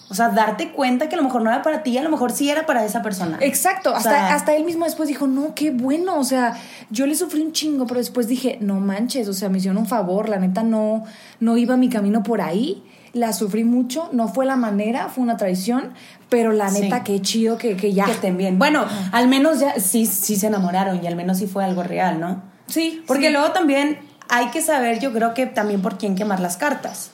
o 0.08 0.14
sea, 0.14 0.28
darte 0.28 0.70
cuenta 0.70 1.08
que 1.08 1.14
a 1.14 1.18
lo 1.18 1.24
mejor 1.24 1.42
no 1.42 1.50
era 1.50 1.62
para 1.62 1.82
ti, 1.82 1.96
a 1.98 2.02
lo 2.02 2.10
mejor 2.10 2.30
sí 2.30 2.48
era 2.48 2.66
para 2.66 2.84
esa 2.84 3.02
persona. 3.02 3.38
Exacto, 3.40 3.94
hasta, 3.94 4.34
hasta 4.34 4.54
él 4.54 4.64
mismo 4.64 4.84
después 4.84 5.08
dijo, 5.08 5.26
no, 5.26 5.54
qué 5.54 5.70
bueno, 5.70 6.18
o 6.18 6.24
sea, 6.24 6.54
yo 6.90 7.06
le 7.06 7.14
sufrí 7.14 7.40
un 7.42 7.52
chingo, 7.52 7.86
pero 7.86 7.98
después 7.98 8.28
dije, 8.28 8.58
no 8.60 8.78
manches, 8.80 9.28
o 9.28 9.32
sea, 9.32 9.48
me 9.48 9.58
hicieron 9.58 9.78
un 9.78 9.86
favor, 9.86 10.28
la 10.28 10.38
neta 10.38 10.62
no, 10.62 11.04
no 11.40 11.56
iba 11.56 11.76
mi 11.76 11.88
camino 11.88 12.22
por 12.22 12.40
ahí, 12.40 12.84
la 13.12 13.32
sufrí 13.32 13.64
mucho, 13.64 14.08
no 14.12 14.28
fue 14.28 14.46
la 14.46 14.56
manera, 14.56 15.08
fue 15.08 15.24
una 15.24 15.36
traición, 15.36 15.92
pero 16.28 16.52
la 16.52 16.70
neta, 16.70 17.02
qué 17.02 17.20
chido 17.20 17.56
que, 17.56 17.76
que 17.76 17.92
ya. 17.92 18.04
Que 18.04 18.12
estén 18.12 18.36
bien. 18.36 18.58
Bueno, 18.58 18.84
al 19.10 19.26
menos 19.26 19.60
ya 19.60 19.80
sí, 19.80 20.06
sí 20.06 20.36
se 20.36 20.48
enamoraron 20.48 21.02
y 21.02 21.06
al 21.06 21.16
menos 21.16 21.38
sí 21.38 21.46
fue 21.46 21.64
algo 21.64 21.82
real, 21.82 22.20
¿no? 22.20 22.55
Sí. 22.66 23.02
Porque 23.06 23.30
luego 23.30 23.52
también 23.52 23.98
hay 24.28 24.48
que 24.48 24.60
saber, 24.60 24.98
yo 24.98 25.12
creo 25.12 25.34
que 25.34 25.46
también 25.46 25.82
por 25.82 25.98
quién 25.98 26.16
quemar 26.16 26.40
las 26.40 26.56
cartas. 26.56 27.10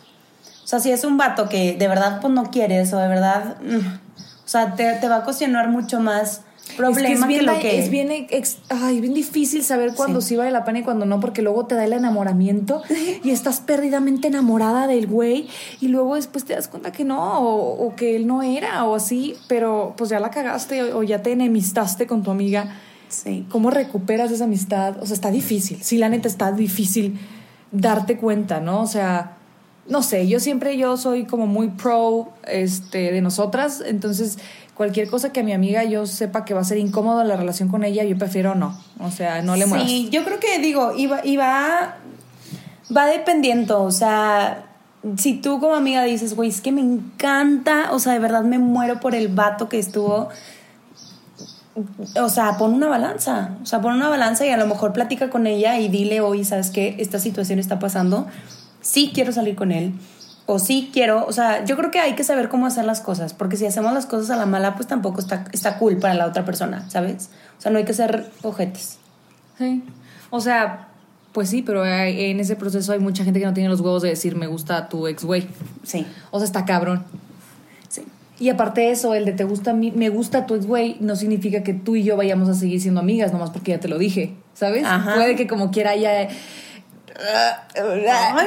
O 0.64 0.66
sea, 0.66 0.80
si 0.80 0.90
es 0.90 1.04
un 1.04 1.16
vato 1.16 1.48
que 1.48 1.74
de 1.74 1.88
verdad 1.88 2.20
pues 2.20 2.32
no 2.32 2.50
quieres 2.50 2.92
o 2.92 2.98
de 2.98 3.08
verdad, 3.08 3.56
mm, 3.60 3.86
o 4.44 4.48
sea, 4.48 4.74
te, 4.74 5.08
va 5.08 5.16
a 5.16 5.24
cuestionar 5.24 5.68
mucho 5.68 6.00
más 6.00 6.42
problema 6.76 7.28
que, 7.28 7.42
lo 7.42 7.58
que 7.58 7.80
es 7.80 7.90
bien 7.90 8.08
ay, 8.70 9.00
bien 9.00 9.12
difícil 9.12 9.62
saber 9.62 9.94
cuándo 9.94 10.20
sí. 10.22 10.36
vale 10.36 10.50
la 10.52 10.64
pena 10.64 10.78
y 10.78 10.82
cuándo 10.82 11.04
no 11.04 11.20
porque 11.20 11.42
luego 11.42 11.66
te 11.66 11.74
da 11.74 11.84
el 11.84 11.92
enamoramiento 11.92 12.82
y 13.24 13.30
estás 13.30 13.60
perdidamente 13.60 14.28
enamorada 14.28 14.86
del 14.86 15.06
güey 15.06 15.48
y 15.80 15.88
luego 15.88 16.14
después 16.14 16.44
te 16.44 16.54
das 16.54 16.68
cuenta 16.68 16.92
que 16.92 17.04
no 17.04 17.40
o, 17.40 17.86
o, 17.86 17.94
que 17.96 18.16
él 18.16 18.26
no 18.26 18.42
era 18.42 18.84
o 18.84 18.94
así 18.94 19.36
pero 19.48 19.94
pues 19.98 20.08
ya 20.08 20.20
la 20.20 20.30
cagaste 20.30 20.94
o 20.94 21.02
ya 21.02 21.20
te 21.20 21.32
enemistaste 21.32 22.06
con 22.06 22.22
tu 22.22 22.30
amiga 22.30 22.72
Sí. 23.12 23.46
¿Cómo 23.50 23.70
recuperas 23.70 24.30
esa 24.30 24.44
amistad? 24.44 25.00
O 25.02 25.06
sea, 25.06 25.14
está 25.14 25.30
difícil. 25.30 25.82
Sí, 25.82 25.98
la 25.98 26.08
neta 26.08 26.28
está 26.28 26.50
difícil 26.50 27.18
darte 27.70 28.16
cuenta, 28.16 28.60
¿no? 28.60 28.80
O 28.80 28.86
sea, 28.86 29.36
no 29.88 30.02
sé, 30.02 30.28
yo 30.28 30.40
siempre 30.40 30.76
yo 30.76 30.96
soy 30.96 31.24
como 31.24 31.46
muy 31.46 31.68
pro 31.68 32.32
este, 32.46 33.12
de 33.12 33.20
nosotras, 33.20 33.82
entonces 33.84 34.38
cualquier 34.74 35.08
cosa 35.08 35.32
que 35.32 35.40
a 35.40 35.42
mi 35.42 35.52
amiga 35.52 35.84
yo 35.84 36.06
sepa 36.06 36.44
que 36.44 36.54
va 36.54 36.60
a 36.60 36.64
ser 36.64 36.78
incómoda 36.78 37.24
la 37.24 37.36
relación 37.36 37.68
con 37.68 37.84
ella, 37.84 38.04
yo 38.04 38.16
prefiero 38.16 38.54
no. 38.54 38.78
O 39.00 39.10
sea, 39.10 39.42
no 39.42 39.56
le 39.56 39.66
muevas. 39.66 39.88
Sí, 39.88 40.08
yo 40.10 40.24
creo 40.24 40.38
que 40.38 40.58
digo, 40.60 40.92
y 40.96 41.06
va, 41.36 41.96
va 42.96 43.06
dependiendo, 43.06 43.82
o 43.82 43.90
sea, 43.90 44.66
si 45.16 45.34
tú 45.34 45.58
como 45.58 45.74
amiga 45.74 46.04
dices, 46.04 46.36
güey, 46.36 46.48
es 46.48 46.60
que 46.60 46.72
me 46.72 46.80
encanta, 46.80 47.92
o 47.92 47.98
sea, 47.98 48.12
de 48.12 48.18
verdad 48.20 48.44
me 48.44 48.58
muero 48.58 49.00
por 49.00 49.14
el 49.14 49.28
vato 49.28 49.68
que 49.68 49.78
estuvo 49.78 50.28
o 51.74 52.28
sea, 52.28 52.58
pon 52.58 52.74
una 52.74 52.88
balanza, 52.88 53.56
o 53.62 53.66
sea, 53.66 53.80
pon 53.80 53.94
una 53.94 54.08
balanza 54.08 54.46
y 54.46 54.50
a 54.50 54.56
lo 54.56 54.66
mejor 54.66 54.92
platica 54.92 55.30
con 55.30 55.46
ella 55.46 55.78
y 55.78 55.88
dile, 55.88 56.20
oye, 56.20 56.44
¿sabes 56.44 56.70
qué? 56.70 56.96
Esta 56.98 57.18
situación 57.18 57.58
está 57.58 57.78
pasando, 57.78 58.26
sí 58.80 59.10
quiero 59.14 59.32
salir 59.32 59.54
con 59.54 59.72
él, 59.72 59.94
o 60.46 60.58
sí 60.58 60.90
quiero, 60.92 61.24
o 61.26 61.32
sea, 61.32 61.64
yo 61.64 61.76
creo 61.76 61.90
que 61.90 62.00
hay 62.00 62.14
que 62.14 62.24
saber 62.24 62.48
cómo 62.48 62.66
hacer 62.66 62.84
las 62.84 63.00
cosas, 63.00 63.32
porque 63.32 63.56
si 63.56 63.66
hacemos 63.66 63.92
las 63.94 64.06
cosas 64.06 64.30
a 64.30 64.36
la 64.36 64.46
mala, 64.46 64.74
pues 64.74 64.86
tampoco 64.86 65.20
está, 65.20 65.44
está 65.52 65.78
cool 65.78 65.96
para 65.96 66.14
la 66.14 66.26
otra 66.26 66.44
persona, 66.44 66.88
¿sabes? 66.90 67.30
O 67.58 67.60
sea, 67.60 67.72
no 67.72 67.78
hay 67.78 67.84
que 67.84 67.94
ser 67.94 68.30
ojetes. 68.42 68.98
Sí, 69.56 69.82
o 70.30 70.40
sea, 70.40 70.88
pues 71.32 71.48
sí, 71.48 71.62
pero 71.62 71.86
en 71.86 72.40
ese 72.40 72.56
proceso 72.56 72.92
hay 72.92 72.98
mucha 72.98 73.24
gente 73.24 73.40
que 73.40 73.46
no 73.46 73.54
tiene 73.54 73.70
los 73.70 73.80
huevos 73.80 74.02
de 74.02 74.10
decir, 74.10 74.36
me 74.36 74.46
gusta 74.46 74.88
tu 74.88 75.06
ex 75.06 75.24
güey. 75.24 75.48
Sí. 75.82 76.06
O 76.30 76.38
sea, 76.38 76.44
está 76.44 76.64
cabrón. 76.66 77.04
Y 78.42 78.50
aparte 78.50 78.80
de 78.80 78.90
eso, 78.90 79.14
el 79.14 79.24
de 79.24 79.30
te 79.30 79.44
gusta 79.44 79.72
mí, 79.72 79.92
me 79.94 80.08
gusta 80.08 80.46
tu 80.46 80.56
ex 80.56 80.66
güey, 80.66 80.96
no 80.98 81.14
significa 81.14 81.62
que 81.62 81.74
tú 81.74 81.94
y 81.94 82.02
yo 82.02 82.16
vayamos 82.16 82.48
a 82.48 82.54
seguir 82.54 82.80
siendo 82.80 82.98
amigas, 82.98 83.32
nomás 83.32 83.50
porque 83.50 83.70
ya 83.70 83.78
te 83.78 83.86
lo 83.86 83.98
dije, 83.98 84.34
¿sabes? 84.52 84.84
Puede 85.14 85.36
que 85.36 85.46
como 85.46 85.70
quiera 85.70 85.94
ya... 85.94 86.26
que 86.26 86.34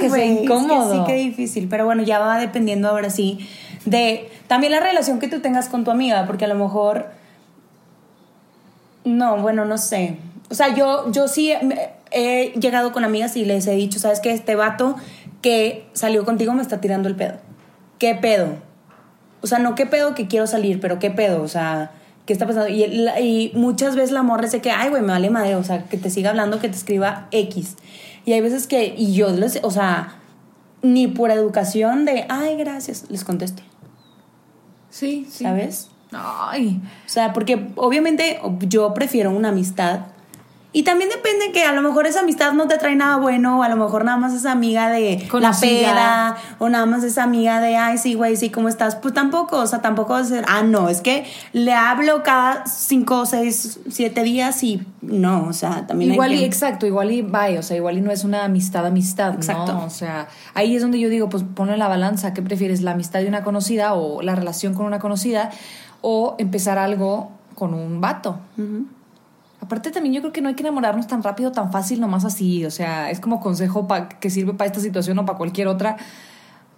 sea 0.09 0.25
incómodo. 0.25 0.91
sí, 0.91 0.99
qué 1.07 1.13
difícil. 1.13 1.69
Pero 1.69 1.85
bueno, 1.85 2.03
ya 2.03 2.19
va 2.19 2.37
dependiendo 2.37 2.89
ahora 2.89 3.09
sí 3.09 3.47
de 3.85 4.29
también 4.47 4.73
la 4.73 4.81
relación 4.81 5.19
que 5.19 5.29
tú 5.29 5.39
tengas 5.39 5.69
con 5.69 5.85
tu 5.85 5.91
amiga, 5.91 6.25
porque 6.27 6.43
a 6.43 6.49
lo 6.49 6.55
mejor. 6.55 7.11
No, 9.05 9.37
bueno, 9.37 9.63
no 9.63 9.77
sé. 9.77 10.17
O 10.49 10.55
sea, 10.55 10.75
yo, 10.75 11.09
yo 11.13 11.29
sí 11.29 11.53
he 12.11 12.51
llegado 12.59 12.91
con 12.91 13.05
amigas 13.05 13.37
y 13.37 13.45
les 13.45 13.65
he 13.65 13.75
dicho, 13.75 13.99
¿sabes 13.99 14.19
qué? 14.19 14.31
Este 14.31 14.55
vato 14.55 14.97
que 15.41 15.87
salió 15.93 16.25
contigo 16.25 16.51
me 16.51 16.61
está 16.61 16.81
tirando 16.81 17.07
el 17.07 17.15
pedo. 17.15 17.35
¿Qué 17.97 18.13
pedo? 18.13 18.57
O 19.45 19.47
sea, 19.47 19.59
no 19.59 19.75
qué 19.75 19.85
pedo 19.85 20.15
que 20.15 20.27
quiero 20.27 20.47
salir, 20.47 20.79
pero 20.79 20.97
qué 20.97 21.11
pedo, 21.11 21.43
o 21.43 21.47
sea, 21.47 21.91
¿qué 22.25 22.33
está 22.33 22.47
pasando? 22.47 22.67
Y, 22.67 22.83
y 22.83 23.51
muchas 23.53 23.95
veces 23.95 24.09
la 24.09 24.23
morra 24.23 24.41
dice 24.41 24.59
que, 24.59 24.71
ay, 24.71 24.89
güey, 24.89 25.03
me 25.03 25.09
vale 25.09 25.29
madre, 25.29 25.53
o 25.53 25.63
sea, 25.63 25.83
que 25.83 25.97
te 25.97 26.09
siga 26.09 26.31
hablando, 26.31 26.59
que 26.59 26.67
te 26.67 26.75
escriba 26.75 27.27
X. 27.29 27.75
Y 28.25 28.33
hay 28.33 28.41
veces 28.41 28.65
que, 28.65 28.95
y 28.97 29.13
yo 29.13 29.29
les, 29.29 29.59
o 29.61 29.69
sea, 29.69 30.15
ni 30.81 31.05
por 31.05 31.29
educación 31.29 32.05
de, 32.05 32.25
ay, 32.27 32.55
gracias, 32.57 33.05
les 33.11 33.23
contesto. 33.23 33.61
Sí, 34.89 35.27
sí. 35.29 35.43
¿Sabes? 35.43 35.89
Ay. 36.11 36.81
O 37.05 37.09
sea, 37.09 37.31
porque 37.31 37.67
obviamente 37.75 38.39
yo 38.61 38.95
prefiero 38.95 39.29
una 39.29 39.49
amistad 39.49 40.07
Y 40.75 40.83
también 40.83 41.09
depende 41.09 41.53
que 41.53 41.63
a 41.63 41.71
lo 41.71 41.81
mejor 41.81 42.05
esa 42.05 42.19
amistad 42.19 42.51
no 42.51 42.67
te 42.67 42.77
trae 42.77 42.97
nada 42.97 43.15
bueno, 43.15 43.59
o 43.59 43.63
a 43.63 43.69
lo 43.69 43.77
mejor 43.77 44.03
nada 44.03 44.17
más 44.17 44.33
es 44.33 44.45
amiga 44.45 44.89
de 44.89 45.25
la 45.39 45.53
peda, 45.57 46.35
o 46.59 46.67
nada 46.67 46.85
más 46.85 47.01
es 47.05 47.17
amiga 47.17 47.61
de, 47.61 47.77
ay, 47.77 47.97
sí, 47.97 48.13
güey, 48.13 48.35
sí, 48.35 48.49
¿cómo 48.49 48.67
estás? 48.67 48.97
Pues 48.97 49.13
tampoco, 49.13 49.59
o 49.59 49.67
sea, 49.67 49.81
tampoco 49.81 50.21
ser, 50.25 50.43
ah, 50.49 50.63
no, 50.63 50.89
es 50.89 50.99
que 50.99 51.25
le 51.53 51.71
hablo 51.71 52.23
cada 52.23 52.65
cinco, 52.65 53.25
seis, 53.25 53.79
siete 53.89 54.21
días 54.23 54.61
y 54.63 54.85
no, 55.01 55.47
o 55.47 55.53
sea, 55.53 55.87
también 55.87 56.11
igual 56.11 56.31
hay 56.31 56.41
y 56.41 56.43
exacto, 56.43 56.85
igual 56.85 57.09
y 57.09 57.21
bye, 57.21 57.57
o 57.57 57.63
sea, 57.63 57.77
igual 57.77 57.97
y 57.97 58.01
no 58.01 58.11
es 58.11 58.25
una 58.25 58.43
amistad, 58.43 58.85
amistad, 58.85 59.33
exacto. 59.33 59.71
¿no? 59.71 59.85
O 59.85 59.89
sea, 59.89 60.27
ahí 60.55 60.75
es 60.75 60.81
donde 60.81 60.99
yo 60.99 61.07
digo, 61.07 61.29
pues 61.29 61.45
pone 61.55 61.77
la 61.77 61.87
balanza, 61.87 62.33
¿qué 62.33 62.41
prefieres, 62.41 62.81
la 62.81 62.91
amistad 62.91 63.21
de 63.21 63.29
una 63.29 63.45
conocida 63.45 63.93
o 63.93 64.21
la 64.21 64.35
relación 64.35 64.73
con 64.73 64.85
una 64.85 64.99
conocida 64.99 65.51
o 66.01 66.35
empezar 66.37 66.77
algo 66.79 67.31
con 67.55 67.73
un 67.73 68.01
vato? 68.01 68.39
Aparte 69.65 69.91
también 69.91 70.13
yo 70.13 70.21
creo 70.21 70.31
que 70.31 70.41
no 70.41 70.49
hay 70.49 70.55
que 70.55 70.61
enamorarnos 70.61 71.07
tan 71.07 71.23
rápido, 71.23 71.51
tan 71.51 71.71
fácil, 71.71 71.99
nomás 71.99 72.23
así. 72.23 72.65
O 72.65 72.71
sea, 72.71 73.09
es 73.09 73.19
como 73.19 73.39
consejo 73.39 73.87
que 74.19 74.29
sirve 74.29 74.53
para 74.53 74.67
esta 74.67 74.79
situación 74.79 75.17
o 75.19 75.25
para 75.25 75.37
cualquier 75.37 75.67
otra. 75.67 75.97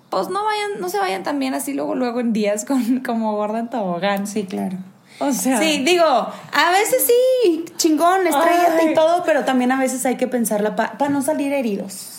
Pues 0.10 0.30
no 0.30 0.44
vayan, 0.46 0.80
no 0.80 0.88
se 0.88 0.98
vayan 0.98 1.24
también 1.24 1.54
así 1.54 1.74
luego, 1.74 1.96
luego 1.96 2.22
en 2.22 2.32
días 2.32 2.64
con, 2.64 3.00
como 3.06 3.36
gorda 3.36 3.60
en 3.60 3.70
tobogán. 3.70 4.26
Sí, 4.26 4.46
claro. 4.46 4.78
O 5.20 5.34
sea. 5.34 5.60
Sí, 5.60 5.84
digo, 5.84 6.06
a 6.06 6.72
veces 6.72 7.06
sí, 7.06 7.66
chingón, 7.76 8.26
estrellate 8.26 8.92
y 8.92 8.94
todo, 8.94 9.24
pero 9.26 9.44
también 9.44 9.72
a 9.72 9.80
veces 9.80 10.06
hay 10.06 10.16
que 10.16 10.28
pensarla 10.28 10.76
para 10.76 11.10
no 11.10 11.22
salir 11.22 11.52
heridos. 11.52 12.18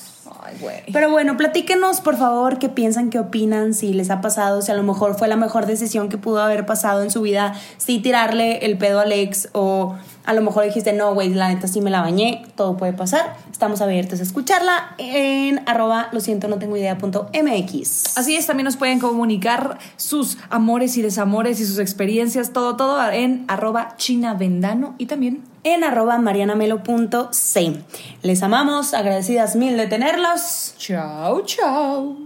Pero 0.93 1.11
bueno, 1.11 1.37
platíquenos 1.37 2.01
por 2.01 2.17
favor 2.17 2.59
qué 2.59 2.69
piensan, 2.69 3.11
qué 3.11 3.19
opinan, 3.19 3.75
si 3.75 3.93
les 3.93 4.11
ha 4.11 4.21
pasado, 4.21 4.63
si 4.63 4.73
a 4.73 4.75
lo 4.75 4.83
mejor 4.83 5.17
fue 5.17 5.29
la 5.29 5.37
mejor 5.37 5.67
decisión 5.67 6.09
que 6.09 6.19
pudo 6.19 6.43
haber 6.43 6.67
pasado 6.67 7.03
en 7.03 7.11
su 7.11 7.23
vida, 7.23 7.55
si 7.77 7.99
tirarle 7.99 8.65
el 8.65 8.79
pedo 8.79 9.01
al 9.01 9.13
ex 9.13 9.49
o 9.53 9.97
a 10.29 10.35
lo 10.35 10.43
mejor 10.43 10.65
dijiste, 10.65 10.93
no, 10.93 11.15
güey, 11.15 11.31
la 11.31 11.49
neta 11.49 11.67
sí 11.69 11.81
me 11.81 11.89
la 11.89 12.03
bañé, 12.03 12.45
todo 12.55 12.77
puede 12.77 12.93
pasar. 12.93 13.35
Estamos 13.51 13.81
abiertos 13.81 14.21
a 14.21 14.25
escucharla 14.25 14.95
en 14.99 15.63
arroba 15.67 16.11
lo 16.13 16.21
siento, 16.21 16.49
no 16.49 16.59
tengo 16.59 16.77
idea 16.77 16.99
punto 16.99 17.31
mx. 17.33 18.19
Así 18.19 18.37
es, 18.37 18.47
también 18.47 18.67
nos 18.67 18.77
pueden 18.77 19.01
comunicar 19.01 19.79
sus 19.97 20.37
amores 20.51 20.99
y 20.99 21.03
desamores 21.03 21.61
y 21.61 21.65
sus 21.65 21.79
experiencias, 21.79 22.53
todo, 22.53 22.77
todo 22.77 23.11
en 23.11 23.47
arroba 23.49 23.95
chinavendano 23.97 24.97
y 24.99 25.07
también 25.07 25.45
en 25.65 25.83
arroba 25.83 26.19
marianamelo.c. 26.19 27.83
Les 28.21 28.43
amamos, 28.43 28.93
agradecidas 28.93 29.57
mil 29.57 29.79
de 29.79 29.87
tenerlos. 29.87 30.75
Chao, 30.77 31.41
chao. 31.47 32.17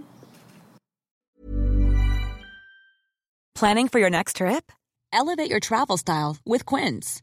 Planning 3.54 3.86
for 3.86 4.00
your 4.00 4.10
next 4.10 4.38
trip? 4.38 4.72
Elevate 5.12 5.48
your 5.48 5.60
travel 5.60 5.96
style 5.96 6.38
with 6.44 6.66
Quince. 6.66 7.22